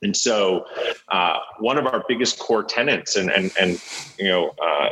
[0.03, 0.67] And so,
[1.11, 3.83] uh, one of our biggest core tenants, and and and
[4.19, 4.91] you know, uh,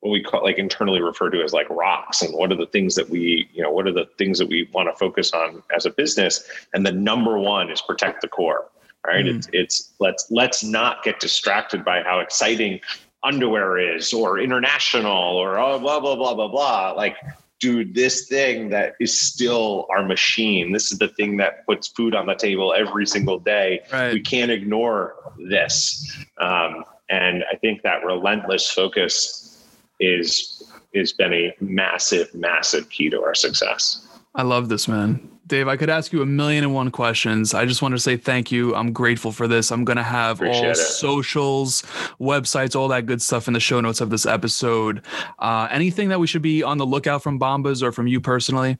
[0.00, 2.94] what we call like internally refer to as like rocks, and what are the things
[2.94, 5.86] that we, you know, what are the things that we want to focus on as
[5.86, 6.44] a business?
[6.72, 8.68] And the number one is protect the core
[9.06, 9.24] right?
[9.24, 9.36] Mm.
[9.36, 12.80] It's it's let's let's not get distracted by how exciting
[13.24, 17.16] underwear is or international or oh, blah blah blah blah blah like
[17.58, 22.14] dude this thing that is still our machine this is the thing that puts food
[22.14, 24.12] on the table every single day Right.
[24.12, 25.16] we can't ignore
[25.50, 29.47] this um, and i think that relentless focus
[30.00, 30.62] is
[30.94, 35.28] has been a massive massive key to our success I love this, man.
[35.48, 37.54] Dave, I could ask you a million and one questions.
[37.54, 38.74] I just want to say thank you.
[38.74, 39.72] I'm grateful for this.
[39.72, 40.76] I'm going to have Appreciate all it.
[40.76, 41.82] socials,
[42.20, 45.02] websites, all that good stuff in the show notes of this episode.
[45.38, 48.78] Uh, anything that we should be on the lookout from Bombas or from you personally?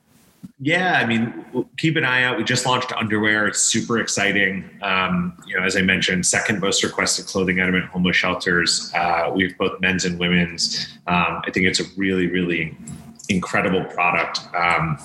[0.60, 1.44] Yeah, I mean,
[1.76, 2.36] keep an eye out.
[2.36, 3.46] We just launched underwear.
[3.46, 4.68] It's super exciting.
[4.82, 8.92] Um, you know, as I mentioned, second most requested clothing item at homeless shelters.
[8.92, 10.98] Uh, we have both men's and women's.
[11.06, 12.76] Um, I think it's a really, really
[13.28, 14.40] incredible product.
[14.52, 14.98] Um,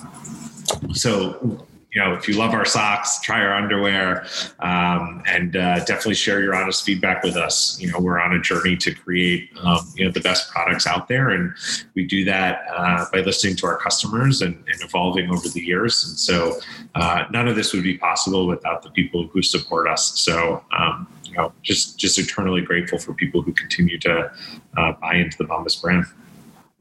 [0.92, 4.26] so, you know, if you love our socks, try our underwear,
[4.58, 7.78] um, and uh, definitely share your honest feedback with us.
[7.80, 11.06] You know, we're on a journey to create, um, you know, the best products out
[11.06, 11.54] there, and
[11.94, 16.04] we do that uh, by listening to our customers and, and evolving over the years.
[16.04, 16.58] And so,
[16.96, 20.18] uh, none of this would be possible without the people who support us.
[20.18, 24.32] So, um, you know, just just eternally grateful for people who continue to
[24.76, 26.06] uh, buy into the Bombas brand.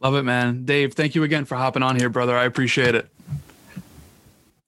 [0.01, 0.65] Love it, man.
[0.65, 2.35] Dave, thank you again for hopping on here, brother.
[2.35, 3.09] I appreciate it.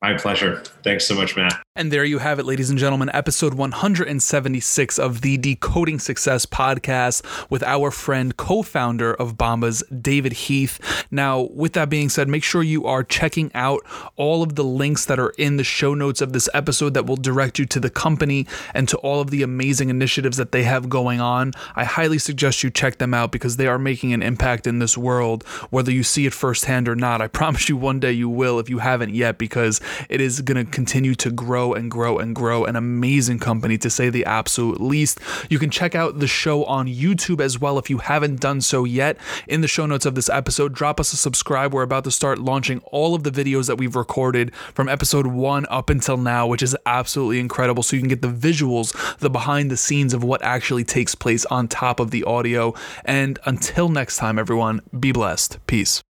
[0.05, 0.61] My pleasure.
[0.83, 1.64] Thanks so much, Matt.
[1.77, 7.21] And there you have it, ladies and gentlemen, episode 176 of the Decoding Success podcast
[7.49, 10.79] with our friend, co founder of Bombas, David Heath.
[11.11, 13.81] Now, with that being said, make sure you are checking out
[14.15, 17.17] all of the links that are in the show notes of this episode that will
[17.17, 20.87] direct you to the company and to all of the amazing initiatives that they have
[20.87, 21.51] going on.
[21.75, 24.97] I highly suggest you check them out because they are making an impact in this
[24.97, 27.19] world, whether you see it firsthand or not.
[27.19, 30.65] I promise you one day you will if you haven't yet, because it is going
[30.65, 31.31] to continue to
[31.65, 32.65] grow and grow and grow.
[32.65, 35.19] An amazing company, to say the absolute least.
[35.49, 38.83] You can check out the show on YouTube as well if you haven't done so
[38.83, 39.17] yet.
[39.47, 41.73] In the show notes of this episode, drop us a subscribe.
[41.73, 45.65] We're about to start launching all of the videos that we've recorded from episode one
[45.69, 47.81] up until now, which is absolutely incredible.
[47.81, 51.45] So you can get the visuals, the behind the scenes of what actually takes place
[51.47, 52.75] on top of the audio.
[53.03, 55.57] And until next time, everyone, be blessed.
[55.65, 56.04] Peace.